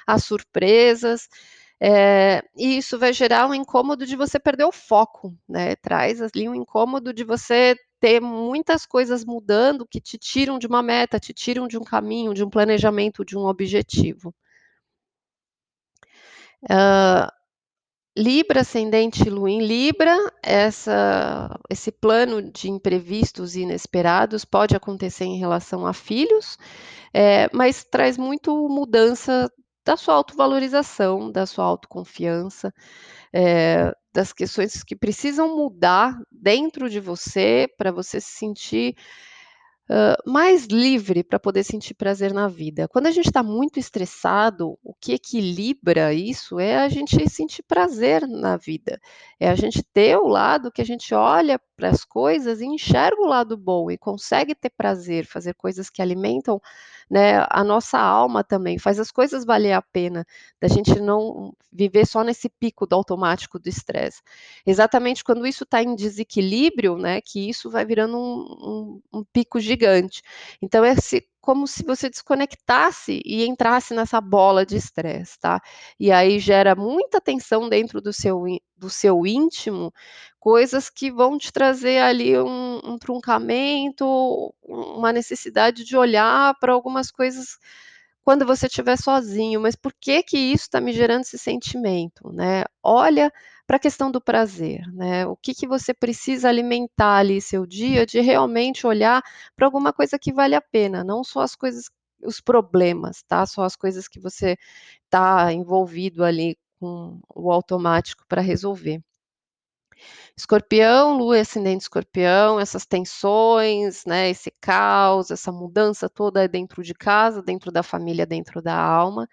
as 0.07 0.23
surpresas, 0.23 1.27
eh, 1.83 2.41
e 2.57 2.77
isso 2.77 2.99
vai 2.99 3.13
gerar 3.13 3.47
um 3.47 3.53
incômodo 3.55 4.05
de 4.07 4.15
você 4.15 4.39
perder 4.39 4.65
o 4.65 4.71
foco, 4.73 5.35
né, 5.49 5.75
traz 5.77 6.21
ali 6.21 6.49
um 6.49 6.55
incômodo 6.55 7.13
de 7.13 7.23
você 7.25 7.75
ter 8.01 8.21
muitas 8.21 8.85
coisas 8.85 9.25
mudando, 9.25 9.87
que 9.87 10.01
te 10.01 10.17
tiram 10.17 10.59
de 10.59 10.67
uma 10.67 10.83
meta, 10.83 11.19
te 11.19 11.33
tiram 11.33 11.67
de 11.67 11.77
um 11.77 11.83
caminho, 11.83 12.33
de 12.33 12.43
um 12.43 12.49
planejamento, 12.49 13.25
de 13.25 13.37
um 13.37 13.45
objetivo. 13.47 14.33
Hã, 16.69 17.29
Libra, 18.17 18.61
ascendente 18.61 19.29
lua 19.29 19.49
em 19.51 19.61
Libra, 19.65 20.15
essa 20.43 21.59
esse 21.69 21.91
plano 21.91 22.41
de 22.43 22.69
imprevistos 22.69 23.55
e 23.55 23.61
inesperados 23.61 24.45
pode 24.45 24.75
acontecer 24.75 25.25
em 25.25 25.39
relação 25.39 25.87
a 25.87 25.93
filhos, 25.93 26.57
eh, 27.13 27.49
mas 27.53 27.83
traz 27.85 28.17
muito 28.17 28.69
mudança 28.69 29.51
da 29.85 29.97
sua 29.97 30.15
autovalorização, 30.15 31.31
da 31.31 31.45
sua 31.45 31.65
autoconfiança, 31.65 32.73
eh, 33.33 33.91
das 34.13 34.33
questões 34.33 34.83
que 34.83 34.95
precisam 34.95 35.55
mudar 35.57 36.17
dentro 36.31 36.89
de 36.89 36.99
você, 36.99 37.67
pra 37.77 37.91
você 37.91 38.21
se 38.21 38.31
sentir, 38.31 38.95
hã, 39.89 40.15
mais 40.25 40.65
livre 40.67 41.23
pra 41.23 41.39
poder 41.39 41.63
sentir 41.63 41.93
prazer 41.95 42.33
na 42.33 42.47
vida. 42.47 42.87
Quando 42.89 43.07
a 43.07 43.11
gente 43.11 43.31
tá 43.31 43.43
muito 43.43 43.79
estressado, 43.79 44.77
o 44.83 44.93
que 45.01 45.13
equilibra 45.13 46.13
isso 46.13 46.59
é 46.59 46.77
a 46.77 46.89
gente 46.89 47.29
sentir 47.29 47.63
prazer 47.63 48.27
na 48.27 48.57
vida, 48.57 48.99
é 49.39 49.49
a 49.49 49.55
gente 49.55 49.83
ter 49.93 50.17
o 50.17 50.27
lado 50.27 50.71
que 50.71 50.81
a 50.81 50.85
gente 50.85 51.13
olha 51.13 51.59
para 51.77 51.89
as 51.89 52.05
coisas 52.05 52.61
e 52.61 52.65
enxerga 52.65 53.21
o 53.21 53.27
lado 53.27 53.57
bom 53.57 53.91
e 53.91 53.97
consegue 53.97 54.55
ter 54.55 54.71
prazer, 54.71 55.25
fazer 55.25 55.53
coisas 55.55 55.89
que 55.89 56.01
alimentam, 56.01 56.61
né, 57.13 57.45
a 57.51 57.63
nossa 57.63 57.99
alma 57.99 58.43
também, 58.43 58.79
faz 58.79 58.99
as 58.99 59.11
coisas 59.11 59.45
valer 59.45 59.73
a 59.73 59.81
pena, 59.83 60.25
da 60.59 60.67
gente 60.67 60.99
não 60.99 61.53
viver 61.71 62.07
só 62.07 62.23
nesse 62.23 62.49
pico 62.49 62.87
do 62.87 62.95
automático 62.95 63.59
do 63.59 63.69
estresse. 63.69 64.19
Exatamente 64.65 65.23
quando 65.23 65.45
isso 65.45 65.63
tá 65.65 65.83
em 65.83 65.95
desequilíbrio, 65.95 66.97
né, 66.97 67.21
que 67.21 67.47
isso 67.49 67.69
vai 67.69 67.85
virando 67.85 68.17
um 68.17 69.01
um 69.13 69.19
um 69.19 69.23
pico 69.31 69.59
gigante. 69.59 70.23
Então 70.61 70.83
é 70.83 70.95
se 70.95 71.23
como 71.43 71.67
se 71.67 71.83
você 71.83 72.09
desconectasse 72.09 73.21
e 73.25 73.45
entrasse 73.45 73.93
nessa 73.93 74.21
bola 74.21 74.65
de 74.65 74.77
estresse, 74.77 75.37
tá. 75.41 75.61
E 75.99 76.09
aí 76.11 76.39
gera 76.39 76.73
muita 76.75 77.19
tensão 77.21 77.69
dentro 77.69 78.01
do 78.01 78.13
seu 78.13 78.43
do 78.77 78.89
seu 78.89 79.27
íntimo, 79.27 79.93
coisas 80.39 80.89
que 80.89 81.11
vão 81.11 81.37
te 81.37 81.51
trazer 81.53 81.99
ali 81.99 82.37
um 82.39 82.79
um 82.85 82.97
truncamento, 82.97 84.05
uma 84.63 85.11
necessidade 85.13 85.83
de 85.85 85.97
olhar 85.97 86.55
pra 86.59 86.73
algumas 86.73 87.11
coisas 87.11 87.57
quando 88.23 88.45
você 88.45 88.67
estiver 88.67 88.97
sozinho, 88.97 89.61
mas 89.61 89.75
por 89.75 89.93
que 89.99 90.23
que 90.23 90.37
isso 90.37 90.69
tá 90.69 90.81
me 90.81 90.93
gerando 90.93 91.21
esse 91.21 91.37
sentimento, 91.37 92.31
né. 92.33 92.63
Olha 92.83 93.31
pra 93.67 93.79
questão 93.79 94.11
do 94.11 94.21
prazer, 94.21 94.81
né, 94.93 95.25
o 95.27 95.35
que 95.37 95.53
que 95.55 95.67
você 95.67 95.93
precisa 95.93 96.49
alimentar 96.49 97.17
ali 97.17 97.41
seu 97.41 97.65
dia 97.65 98.05
de 98.05 98.19
realmente 98.21 98.85
olhar 98.87 99.21
pra 99.55 99.65
alguma 99.67 99.93
coisa 99.93 100.19
que 100.19 100.33
vale 100.33 100.55
a 100.55 100.61
pena, 100.61 101.03
não 101.03 101.23
só 101.23 101.41
as 101.41 101.55
coisas 101.55 101.85
os 102.25 102.39
problemas, 102.41 103.21
tá, 103.27 103.45
só 103.45 103.63
as 103.63 103.75
coisas 103.75 104.07
que 104.07 104.19
você 104.19 104.55
tá 105.09 105.53
envolvido 105.53 106.23
ali 106.23 106.57
com 106.79 107.19
o 107.35 107.51
automático 107.51 108.25
pra 108.27 108.41
resolver. 108.41 109.01
Escorpião, 110.37 111.17
lua 111.17 111.37
e 111.37 111.41
ascendente 111.41 111.83
escorpião, 111.83 112.59
essas 112.59 112.85
tensões, 112.85 114.03
né, 114.05 114.29
esse 114.29 114.51
caos, 114.61 115.29
essa 115.31 115.51
mudança 115.51 116.09
toda 116.09 116.47
dentro 116.47 116.83
de 116.83 116.93
casa, 116.93 117.41
dentro 117.41 117.71
da 117.71 117.83
família, 117.83 118.25
dentro 118.25 118.61
da 118.61 118.75
alma, 118.75 119.27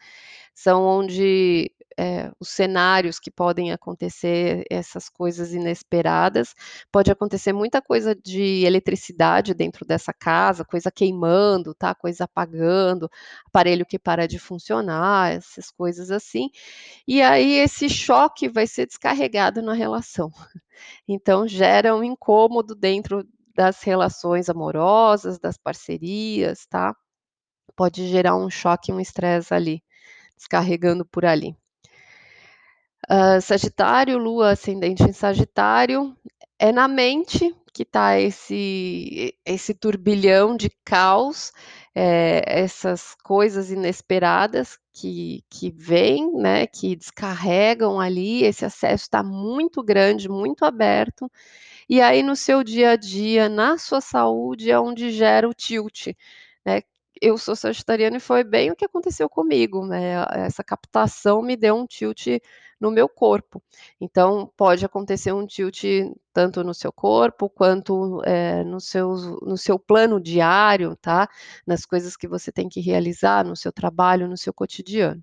são 0.63 0.85
onde, 0.85 1.73
eh, 1.99 2.31
os 2.41 2.49
cenários 2.51 3.19
que 3.19 3.31
podem 3.31 3.73
acontecer, 3.73 4.65
essas 4.71 5.09
coisas 5.09 5.53
inesperadas, 5.55 6.55
pode 6.93 7.11
acontecer 7.11 7.53
muita 7.53 7.81
coisa 7.83 8.15
de 8.15 8.65
eletricidade 8.67 9.55
dentro 9.55 9.87
dessa 9.87 10.13
casa, 10.13 10.65
coisa 10.65 10.91
queimando, 10.91 11.75
tá, 11.75 11.95
coisa 11.95 12.25
apagando, 12.25 13.09
aparelho 13.47 13.87
que 13.87 13.99
para 13.99 14.27
de 14.29 14.39
funcionar, 14.39 15.33
essas 15.33 15.71
coisas 15.71 16.11
assim, 16.11 16.51
e 17.09 17.23
aí 17.23 17.55
esse 17.55 17.89
choque 17.91 18.49
vai 18.49 18.67
ser 18.67 18.87
descarregado 18.87 19.63
na 19.63 19.75
relação. 19.75 20.31
Então 21.09 21.49
gera 21.49 21.95
um 21.97 22.05
incômodo 22.05 22.75
dentro 22.75 23.27
das 23.57 23.83
relações 23.83 24.49
amorosas, 24.51 25.39
das 25.39 25.59
parcerias, 25.59 26.67
tá. 26.67 26.95
Pode 27.77 28.07
gerar 28.09 28.37
um 28.37 28.51
choque 28.51 28.93
um 28.93 29.01
estresse 29.01 29.55
ali, 29.55 29.83
descarregando 30.41 31.05
por 31.07 31.25
ali. 31.27 31.55
Hã, 33.09 33.41
Sagitário, 33.41 34.19
lua 34.19 34.51
ascendente 34.53 35.03
em 35.03 35.13
Sagitário, 35.13 36.17
é 36.59 36.71
na 36.73 36.87
mente 36.89 37.55
que 37.73 37.85
tá 37.85 38.19
esse 38.21 39.35
esse 39.47 39.73
turbilhão 39.75 40.57
de 40.57 40.69
caos, 40.85 41.53
eh, 41.95 42.43
essas 42.47 43.15
coisas 43.23 43.71
inesperadas 43.71 44.77
que 44.93 45.43
que 45.49 45.71
vêm, 45.71 46.33
né, 46.35 46.67
que 46.67 46.95
descarregam 46.97 47.99
ali, 48.01 48.45
esse 48.45 48.65
acesso 48.65 49.09
tá 49.09 49.23
muito 49.23 49.83
grande, 49.83 50.29
muito 50.29 50.65
aberto, 50.65 51.31
e 51.89 52.01
aí 52.03 52.23
no 52.23 52.37
seu 52.37 52.65
dia 52.65 52.93
a 52.93 52.97
dia, 52.97 53.49
na 53.49 53.79
sua 53.79 54.01
saúde, 54.01 54.71
é 54.71 54.81
onde 54.81 55.11
gera 55.13 55.49
o 55.49 55.55
tilt, 55.55 56.09
né. 56.67 56.83
Eu 57.23 57.37
sou 57.37 57.55
sagitariana 57.55 58.17
e 58.17 58.21
foi 58.21 58.43
bem 58.43 58.71
o 58.71 58.77
que 58.77 58.85
aconteceu 58.87 59.29
comigo, 59.29 59.85
né, 59.87 60.25
essa 60.33 60.65
captação 60.65 61.43
me 61.43 61.55
deu 61.55 61.77
um 61.77 61.87
tilt 61.87 62.27
no 62.81 62.91
meu 62.91 63.07
corpo. 63.11 63.63
Então 64.01 64.51
pode 64.57 64.87
acontecer 64.87 65.31
um 65.31 65.47
tilt 65.47 65.85
tanto 66.33 66.65
no 66.65 66.73
seu 66.73 66.91
corpo 66.91 67.51
quanto, 67.51 68.23
eh, 68.25 68.65
nos 68.65 68.87
seus 68.89 69.23
no 69.43 69.59
seu 69.59 69.79
plano 69.79 70.19
diário, 70.19 70.97
tá, 70.97 71.29
nas 71.67 71.85
coisas 71.85 72.17
que 72.17 72.27
você 72.27 72.51
tem 72.51 72.71
que 72.71 72.81
realizar, 72.81 73.45
no 73.45 73.55
seu 73.55 73.71
trabalho, 73.71 74.27
no 74.27 74.37
seu 74.39 74.55
cotidiano. 74.55 75.23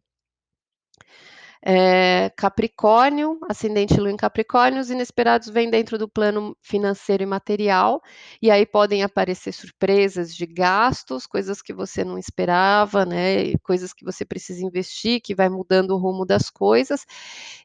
Eh, 1.69 2.30
Capricórnio, 2.38 3.38
ascendente 3.49 3.99
lua 3.99 4.10
em 4.10 4.15
Capricórnio, 4.15 4.80
os 4.80 4.89
inesperados 4.89 5.49
vêm 5.49 5.69
dentro 5.69 5.97
do 5.97 6.08
plano 6.08 6.56
financeiro 6.62 7.23
e 7.23 7.25
material, 7.25 8.01
e 8.41 8.49
aí 8.49 8.65
podem 8.65 9.03
aparecer 9.03 9.51
surpresas 9.51 10.34
de 10.34 10.45
gastos, 10.45 11.27
coisas 11.27 11.62
que 11.62 11.73
você 11.73 12.06
não 12.06 12.17
esperava, 12.17 13.06
né, 13.06 13.53
coisas 13.63 13.91
que 13.93 14.06
você 14.06 14.23
precisa 14.23 14.63
investir, 14.65 15.19
que 15.21 15.36
vai 15.36 15.49
mudando 15.49 15.91
o 15.91 15.97
rumo 15.97 16.25
das 16.25 16.49
coisas, 16.49 17.06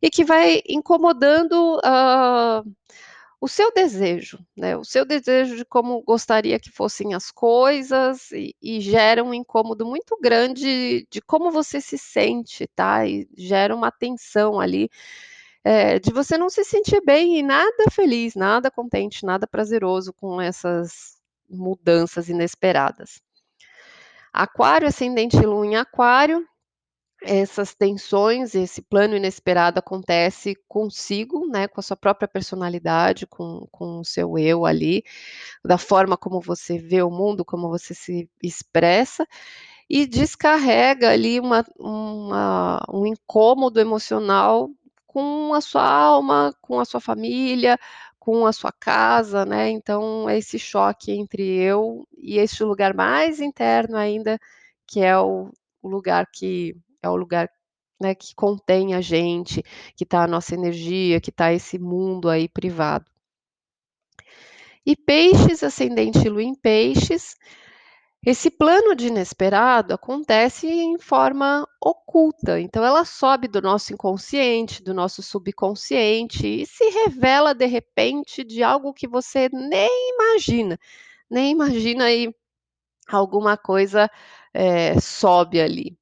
e 0.02 0.10
que 0.10 0.24
vai 0.24 0.62
incomodando, 0.68 1.78
hã, 1.84 2.64
o 3.42 3.48
seu 3.48 3.72
desejo, 3.74 4.38
né, 4.56 4.76
o 4.76 4.84
seu 4.84 5.04
desejo 5.04 5.56
de 5.56 5.64
como 5.64 6.00
gostaria 6.02 6.60
que 6.60 6.70
fossem 6.70 7.12
as 7.12 7.32
coisas, 7.32 8.30
e 8.30 8.54
e 8.62 8.80
gera 8.80 9.24
um 9.24 9.34
incômodo 9.34 9.84
muito 9.84 10.16
grande 10.22 11.04
de 11.10 11.20
como 11.20 11.50
você 11.50 11.80
se 11.80 11.98
sente, 11.98 12.68
tá, 12.68 13.04
e 13.04 13.28
gera 13.36 13.74
uma 13.74 13.90
tensão 13.90 14.60
ali, 14.60 14.88
eh, 15.64 15.98
de 15.98 16.12
você 16.12 16.38
não 16.38 16.48
se 16.48 16.64
sentir 16.64 17.02
bem 17.04 17.38
e 17.38 17.42
nada 17.42 17.90
feliz, 17.90 18.36
nada 18.36 18.70
contente, 18.70 19.26
nada 19.26 19.44
prazeroso 19.46 20.12
com 20.12 20.40
essas 20.40 21.18
mudanças 21.50 22.28
inesperadas. 22.28 23.20
Aquário, 24.32 24.86
ascendente 24.88 25.36
e 25.36 25.46
lua 25.46 25.66
em 25.66 25.76
Aquário, 25.76 26.46
essas 27.24 27.74
tensões, 27.74 28.54
esse 28.54 28.82
plano 28.82 29.16
inesperado 29.16 29.78
acontece 29.78 30.56
consigo, 30.68 31.46
né, 31.48 31.68
com 31.68 31.80
a 31.80 31.82
sua 31.82 31.96
própria 31.96 32.28
personalidade, 32.28 33.26
com 33.26 33.66
com 33.70 34.00
o 34.00 34.04
seu 34.04 34.38
eu 34.38 34.66
ali, 34.66 35.04
da 35.64 35.78
forma 35.78 36.16
como 36.16 36.40
você 36.40 36.78
vê 36.78 37.02
o 37.02 37.10
mundo, 37.10 37.44
como 37.44 37.68
você 37.68 37.94
se 37.94 38.28
expressa, 38.42 39.26
e 39.90 40.06
descarrega 40.06 41.10
ali 41.10 41.40
uma 41.40 41.64
uma 41.78 42.82
um 42.92 43.06
incômodo 43.06 43.80
emocional 43.80 44.70
com 45.06 45.54
a 45.54 45.60
sua 45.60 45.84
alma, 45.88 46.54
com 46.62 46.80
a 46.80 46.84
sua 46.84 47.00
família, 47.00 47.78
com 48.18 48.46
a 48.46 48.52
sua 48.52 48.72
casa, 48.72 49.44
né, 49.46 49.70
então 49.70 50.28
é 50.28 50.38
esse 50.38 50.58
choque 50.58 51.12
entre 51.12 51.42
eu 51.42 52.06
e 52.18 52.38
este 52.38 52.64
lugar 52.64 52.94
mais 52.94 53.40
interno 53.40 53.96
ainda, 53.96 54.38
que 54.86 55.00
é 55.00 55.18
o 55.18 55.50
o 55.82 55.88
lugar 55.88 56.26
que 56.32 56.76
é 57.02 57.08
o 57.08 57.16
lugar, 57.16 57.50
né, 58.00 58.14
que 58.14 58.34
contém 58.34 58.94
a 58.94 59.00
gente, 59.00 59.62
que 59.96 60.04
está 60.04 60.24
a 60.24 60.26
nossa 60.28 60.54
energia, 60.54 61.20
que 61.20 61.30
está 61.30 61.52
esse 61.52 61.78
mundo 61.78 62.28
aí 62.28 62.48
privado. 62.48 63.10
E 64.84 64.96
peixes, 64.96 65.62
ascendente 65.62 66.28
lua 66.28 66.42
em 66.42 66.54
peixes, 66.54 67.36
esse 68.24 68.50
plano 68.50 68.94
de 68.94 69.08
inesperado 69.08 69.92
acontece 69.94 70.68
em 70.68 70.96
forma 70.98 71.66
oculta, 71.80 72.60
então 72.60 72.84
ela 72.84 73.04
sobe 73.04 73.48
do 73.48 73.60
nosso 73.60 73.92
inconsciente, 73.92 74.82
do 74.82 74.94
nosso 74.94 75.22
subconsciente 75.22 76.46
e 76.46 76.66
se 76.66 76.84
revela 76.90 77.52
de 77.52 77.66
repente 77.66 78.44
de 78.44 78.62
algo 78.62 78.92
que 78.94 79.08
você 79.08 79.48
nem 79.52 80.14
imagina, 80.14 80.78
nem 81.28 81.50
imagina 81.50 82.12
e 82.12 82.32
alguma 83.08 83.56
coisa, 83.56 84.08
eh, 84.54 85.00
sobe 85.00 85.60
ali 85.60 85.96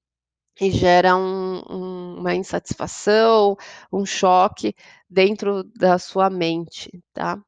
e 0.61 0.71
gera 0.71 1.17
um 1.17 1.63
um 1.71 2.17
uma 2.21 2.35
insatisfação, 2.35 3.57
um 3.93 4.05
choque 4.05 4.75
dentro 5.09 5.65
da 5.65 5.99
sua 5.99 6.29
mente, 6.31 6.91
tá. 7.15 7.39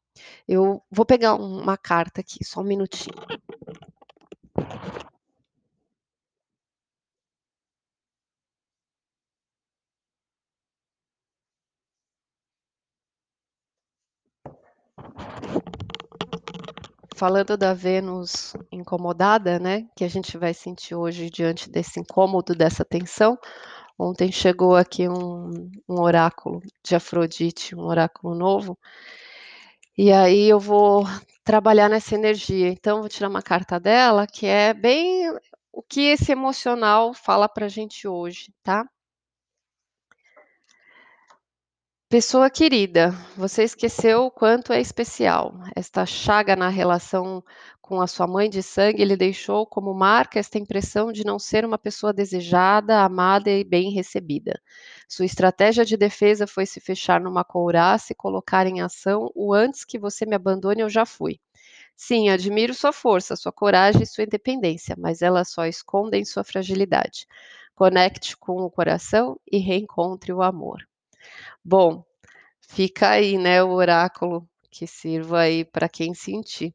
Eu 0.49 0.83
vou 0.91 1.07
pegar 1.07 1.35
uma 1.37 1.77
carta 1.79 2.21
aqui, 2.23 2.45
só 2.45 2.61
um 2.61 2.65
minutinho. 2.65 3.15
Falando 17.23 17.57
da 17.57 17.73
Vênus 17.73 18.53
incomodada, 18.73 19.57
né, 19.57 19.87
que 19.97 20.03
a 20.03 20.09
gente 20.09 20.37
vai 20.37 20.53
sentir 20.53 20.97
hoje 20.97 21.31
diante 21.31 21.71
desse 21.71 22.01
incômodo, 22.01 22.53
dessa 22.53 22.85
tensão, 22.85 23.39
ontem 23.97 24.33
chegou 24.33 24.75
aqui 24.75 25.09
um 25.09 25.71
um 25.89 26.01
oráculo 26.01 26.61
de 26.85 26.97
Afrodite, 26.97 27.77
um 27.77 27.83
oráculo 27.85 28.35
novo, 28.35 28.77
e 29.97 30.11
aí 30.11 30.49
eu 30.49 30.59
vou 30.59 31.05
trabalhar 31.45 31.89
nessa 31.89 32.17
energia, 32.17 32.69
então 32.71 32.99
vou 32.99 33.09
tirar 33.09 33.29
uma 33.29 33.41
carta 33.41 33.79
dela 33.79 34.27
que 34.27 34.45
é 34.45 34.75
bem 34.75 35.31
o 35.73 35.81
que 35.81 36.01
esse 36.01 36.33
emocional 36.33 37.15
fala 37.15 37.49
pra 37.49 37.69
gente 37.69 38.09
hoje, 38.09 38.53
tá. 38.65 38.85
Pessoa 42.13 42.51
querida, 42.51 43.13
você 43.35 43.63
esqueceu 43.63 44.27
o 44.27 44.31
quanto 44.31 44.71
é 44.71 44.79
especial. 44.79 45.55
Esta 45.75 46.05
chaga 46.05 46.55
na 46.55 46.69
relação 46.69 47.43
com 47.81 48.03
a 48.03 48.07
sua 48.07 48.27
mãe 48.27 48.51
de 48.51 48.63
sangue 48.63 49.03
lhe 49.03 49.17
deixou 49.17 49.65
como 49.65 49.95
marca 49.95 50.39
esta 50.39 50.59
impressão 50.59 51.11
de 51.11 51.25
não 51.25 51.39
ser 51.39 51.65
uma 51.65 51.79
pessoa 51.79 52.13
desejada, 52.13 53.01
amada 53.01 53.51
e 53.51 53.65
bem 53.65 53.91
recebida. 53.93 54.61
Sua 55.09 55.25
estratégia 55.25 55.87
de 55.87 55.97
defesa 55.97 56.47
foi 56.47 56.67
se 56.67 56.81
fechar 56.81 57.19
numa 57.19 57.43
couraça 57.43 58.13
e 58.13 58.15
colocar 58.15 58.67
em 58.67 58.83
ação 58.83 59.31
o 59.35 59.55
antes 59.55 59.83
que 59.83 59.99
você 59.99 60.27
me 60.27 60.35
abandone 60.35 60.83
eu 60.83 60.91
já 60.91 61.07
fui. 61.07 61.41
Sim, 61.97 62.29
admiro 62.29 62.75
sua 62.75 62.93
força, 62.93 63.37
sua 63.37 63.53
coragem 63.53 64.03
e 64.03 64.07
sua 64.07 64.25
independência, 64.25 64.95
mas 64.99 65.23
elas 65.23 65.49
só 65.51 65.65
escondem 65.65 66.27
sua 66.27 66.45
fragilidade. 66.45 67.27
Conecte 67.75 68.37
com 68.37 68.61
o 68.61 68.71
coração 68.71 69.41
e 69.51 69.57
reencontre 69.57 70.31
o 70.31 70.43
amor. 70.43 70.92
Bom, 71.65 72.05
fica 72.69 73.11
aí, 73.11 73.39
né, 73.39 73.63
o 73.63 73.71
oráculo 73.73 74.49
que 74.73 74.87
sirva 74.87 75.41
aí 75.41 75.67
para 75.67 75.87
quem 75.87 76.15
sentir, 76.15 76.75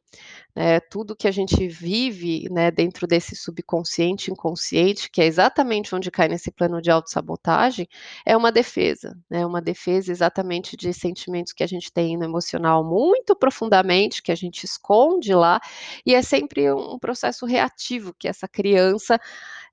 né, 0.54 0.78
tudo 0.78 1.16
que 1.16 1.26
a 1.26 1.32
gente 1.32 1.66
vive, 1.66 2.48
né, 2.48 2.70
dentro 2.70 3.08
desse 3.08 3.34
subconsciente, 3.34 4.30
inconsciente, 4.30 5.10
que 5.10 5.20
é 5.20 5.26
exatamente 5.26 5.94
onde 5.94 6.10
cai 6.10 6.28
nesse 6.28 6.52
plano 6.52 6.80
de 6.80 6.92
autossabotagem, 6.92 7.88
é 8.24 8.36
uma 8.36 8.52
defesa, 8.52 9.18
né, 9.28 9.44
uma 9.44 9.60
defesa 9.60 10.12
exatamente 10.12 10.76
de 10.76 10.94
sentimentos 10.94 11.52
que 11.52 11.64
a 11.64 11.66
gente 11.66 11.92
tem 11.92 12.16
no 12.16 12.24
emocional 12.24 12.84
muito 12.84 13.34
profundamente, 13.34 14.22
que 14.22 14.30
a 14.30 14.36
gente 14.36 14.62
esconde 14.64 15.34
lá, 15.34 15.60
e 16.06 16.14
é 16.14 16.22
sempre 16.22 16.72
um 16.72 16.98
processo 17.00 17.44
reativo 17.46 18.14
que 18.16 18.28
essa 18.28 18.46
criança 18.46 19.20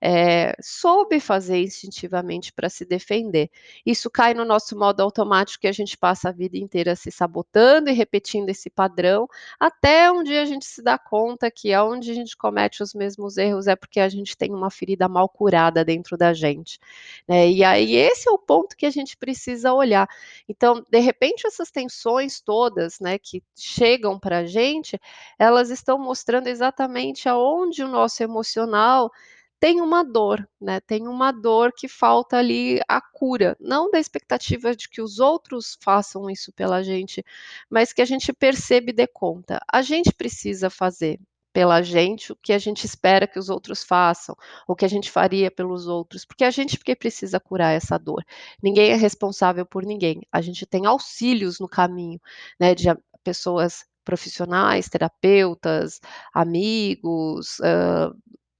eh, 0.01 0.55
soube 0.61 1.19
fazer 1.19 1.61
instintivamente 1.61 2.51
para 2.53 2.69
se 2.69 2.85
defender. 2.85 3.49
Isso 3.85 4.09
cai 4.09 4.33
no 4.33 4.45
nosso 4.45 4.77
modo 4.77 5.01
automático 5.01 5.65
e 5.65 5.69
a 5.69 5.71
gente 5.71 5.97
passa 5.97 6.29
a 6.29 6.31
vida 6.31 6.57
inteira 6.57 6.95
se 6.95 7.11
sabotando 7.11 7.89
e 7.89 7.93
repetindo 7.93 8.14
esse 8.49 8.69
padrão, 8.69 9.27
até 9.59 10.11
um 10.11 10.23
dia 10.23 10.41
a 10.41 10.45
gente 10.45 10.65
se 10.65 10.81
dá 10.81 10.97
conta 10.97 11.49
que 11.51 11.73
aonde 11.73 12.11
a 12.11 12.13
gente 12.13 12.35
comete 12.37 12.83
os 12.83 12.93
mesmos 12.93 13.37
erros 13.37 13.67
é 13.67 13.75
porque 13.75 13.99
a 13.99 14.09
gente 14.09 14.37
tem 14.37 14.51
uma 14.53 14.69
ferida 14.69 15.07
mal 15.07 15.27
curada 15.29 15.83
dentro 15.83 16.17
da 16.17 16.33
gente, 16.33 16.79
né. 17.27 17.49
E 17.49 17.63
aí 17.63 17.95
esse 17.95 18.27
é 18.27 18.31
o 18.31 18.37
ponto 18.37 18.75
que 18.75 18.85
a 18.85 18.91
gente 18.91 19.17
precisa 19.17 19.73
olhar. 19.73 20.07
Então, 20.47 20.83
de 20.89 20.99
repente, 20.99 21.47
essas 21.47 21.71
tensões 21.71 22.41
todas, 22.41 22.99
né, 22.99 23.17
que 23.17 23.43
chegam 23.55 24.19
para 24.19 24.39
a 24.39 24.45
gente, 24.45 24.99
elas 25.39 25.69
estão 25.69 25.97
mostrando 25.97 26.47
exatamente 26.47 27.27
aonde 27.29 27.83
o 27.83 27.87
nosso 27.87 28.21
emocional 28.23 29.11
tem 29.59 29.81
uma 29.81 30.03
dor, 30.03 30.47
né, 30.61 30.79
tem 30.81 31.07
uma 31.07 31.31
dor 31.31 31.71
que 31.75 31.87
falta 31.87 32.37
ali 32.37 32.79
a 32.87 33.01
cura, 33.01 33.55
não 33.59 33.89
da 33.89 33.99
expectativa 33.99 34.75
de 34.75 34.89
que 34.89 35.01
os 35.01 35.19
outros 35.19 35.77
façam 35.81 36.29
isso 36.29 36.51
pela 36.53 36.83
gente, 36.83 37.23
mas 37.69 37.93
que 37.93 38.01
a 38.01 38.05
gente 38.05 38.31
perceba 38.33 38.89
e 38.89 38.93
dê 38.93 39.07
conta. 39.07 39.59
A 39.71 39.81
gente 39.81 40.11
precisa 40.13 40.69
fazer 40.69 41.19
pela 41.53 41.81
gente 41.81 42.33
o 42.33 42.35
que 42.35 42.51
a 42.51 42.57
gente 42.57 42.85
espera 42.85 43.25
que 43.25 43.39
os 43.39 43.49
outros 43.49 43.81
façam, 43.83 44.35
o 44.67 44.75
que 44.75 44.83
a 44.83 44.89
gente 44.89 45.09
faria 45.09 45.49
pelos 45.49 45.87
outros, 45.87 46.25
porque 46.25 46.43
a 46.43 46.51
gente 46.51 46.77
que 46.77 46.95
precisa 46.95 47.39
curar 47.39 47.71
essa 47.73 47.97
dor. 47.97 48.23
Ninguém 48.61 48.91
é 48.91 48.95
responsável 48.95 49.65
por 49.65 49.85
ninguém, 49.85 50.21
a 50.31 50.41
gente 50.41 50.65
tem 50.65 50.85
auxílios 50.85 51.59
no 51.59 51.67
caminho, 51.69 52.19
né, 52.59 52.75
de 52.75 52.87
pessoas 53.23 53.85
profissionais, 54.03 54.87
terapeutas, 54.89 55.99
amigos, 56.33 57.59
hã, 57.61 58.13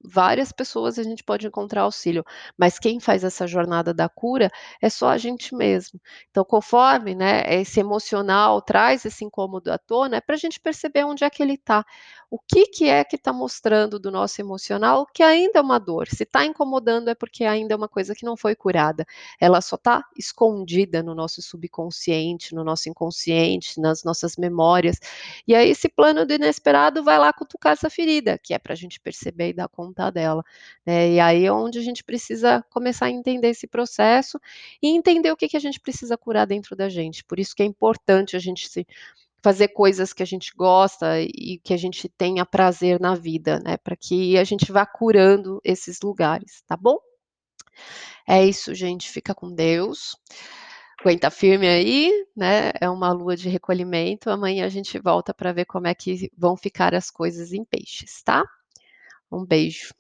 várias 0.08 0.52
pessoas 0.52 0.98
a 1.00 1.04
gente 1.04 1.24
pode 1.24 1.48
encontrar 1.48 1.82
auxílio, 1.84 2.24
mas 2.58 2.80
quem 2.80 3.00
faz 3.00 3.24
essa 3.24 3.48
jornada 3.48 3.94
da 3.94 4.08
cura 4.10 4.50
é 4.82 4.90
só 4.90 5.10
a 5.10 5.18
gente 5.18 5.56
mesmo. 5.56 6.00
Então 6.32 6.44
conforme, 6.46 7.16
né, 7.16 7.44
esse 7.56 7.80
emocional 7.80 8.62
traz 8.62 9.06
esse 9.06 9.24
incômodo 9.26 9.72
à 9.72 9.78
tona, 9.78 10.18
é 10.18 10.22
pra 10.22 10.36
gente 10.36 10.60
perceber 10.60 11.04
onde 11.06 11.24
é 11.24 11.30
que 11.30 11.42
ele 11.44 11.58
tá. 11.58 11.86
O 12.30 12.40
que 12.40 12.66
que 12.68 12.90
é 12.90 13.04
que 13.04 13.18
tá 13.18 13.32
mostrando 13.32 14.00
do 14.00 14.12
nosso 14.12 14.42
emocional 14.42 15.06
que 15.14 15.24
ainda 15.24 15.60
é 15.60 15.62
uma 15.62 15.80
dor, 15.80 16.08
se 16.08 16.26
tá 16.26 16.46
incomodando 16.46 17.10
é 17.10 17.16
porque 17.16 17.46
ainda 17.46 17.74
é 17.74 17.78
uma 17.78 17.88
coisa 17.88 18.14
que 18.16 18.26
não 18.26 18.36
foi 18.36 18.56
curada, 18.56 19.06
ela 19.40 19.62
só 19.62 19.78
tá 19.78 20.04
escondida 20.18 21.04
no 21.04 21.14
nosso 21.16 21.42
subconsciente, 21.42 22.54
no 22.54 22.64
nosso 22.64 22.90
inconsciente, 22.90 23.80
nas 23.80 24.04
nossas 24.04 24.36
memórias, 24.38 24.98
e 25.48 25.56
aí 25.56 25.70
esse 25.70 25.88
plano 25.88 26.26
do 26.26 26.34
inesperado 26.34 27.04
vai 27.04 27.18
lá 27.20 27.32
cutucar 27.32 27.74
essa 27.74 27.90
ferida, 27.90 28.38
que 28.42 28.54
é 28.54 28.60
pra 28.60 28.76
gente 28.76 29.00
perceber 29.00 29.50
e 29.50 29.54
dar 29.54 29.68
conta 29.70 29.95
dela, 30.12 30.44
né. 30.86 31.12
E 31.12 31.20
aí 31.20 31.46
é 31.46 31.52
onde 31.52 31.80
a 31.80 31.82
gente 31.82 32.04
precisa 32.04 32.64
começar 32.70 33.08
a 33.08 33.12
entender 33.12 33.50
esse 33.50 33.68
processo 33.68 34.40
e 34.82 34.90
entender 34.90 35.32
o 35.32 35.38
que 35.38 35.48
que 35.48 35.58
a 35.58 35.60
gente 35.60 35.80
precisa 35.80 36.18
curar 36.18 36.46
dentro 36.46 36.76
da 36.76 36.90
gente, 36.90 37.24
por 37.24 37.40
isso 37.40 37.56
que 37.56 37.64
é 37.64 37.66
importante 37.66 38.36
a 38.36 38.40
gente 38.40 38.68
se 38.70 38.86
fazer 39.44 39.68
coisas 39.68 40.12
que 40.12 40.24
a 40.24 40.26
gente 40.26 40.52
gosta 40.56 41.22
e 41.22 41.60
que 41.64 41.72
a 41.72 41.78
gente 41.78 42.10
tenha 42.10 42.44
prazer 42.44 43.00
na 43.00 43.14
vida, 43.14 43.60
né, 43.64 43.78
pra 43.78 43.96
que 43.96 44.38
a 44.40 44.44
gente 44.44 44.72
vá 44.72 44.88
curando 44.88 45.62
esses 45.64 46.02
lugares, 46.02 46.64
tá 46.66 46.76
bom? 46.76 46.98
É 48.28 48.44
isso 48.44 48.74
gente, 48.74 49.08
fica 49.08 49.36
com 49.36 49.54
Deus, 49.54 50.18
aguenta 51.00 51.30
firme 51.30 51.68
aí, 51.68 52.12
né, 52.36 52.72
é 52.82 52.90
uma 52.90 53.12
lua 53.12 53.36
de 53.36 53.48
recolhimento, 53.48 54.32
amanhã 54.32 54.66
a 54.66 54.70
gente 54.70 54.98
volta 54.98 55.32
pra 55.32 55.54
ver 55.54 55.66
como 55.66 55.86
é 55.86 55.94
que 55.94 56.32
vão 56.36 56.58
ficar 56.58 56.96
as 56.96 57.12
coisas 57.12 57.54
em 57.54 57.64
peixes, 57.64 58.24
tá? 58.24 58.44
Um 59.36 59.46
beijo. 59.46 59.94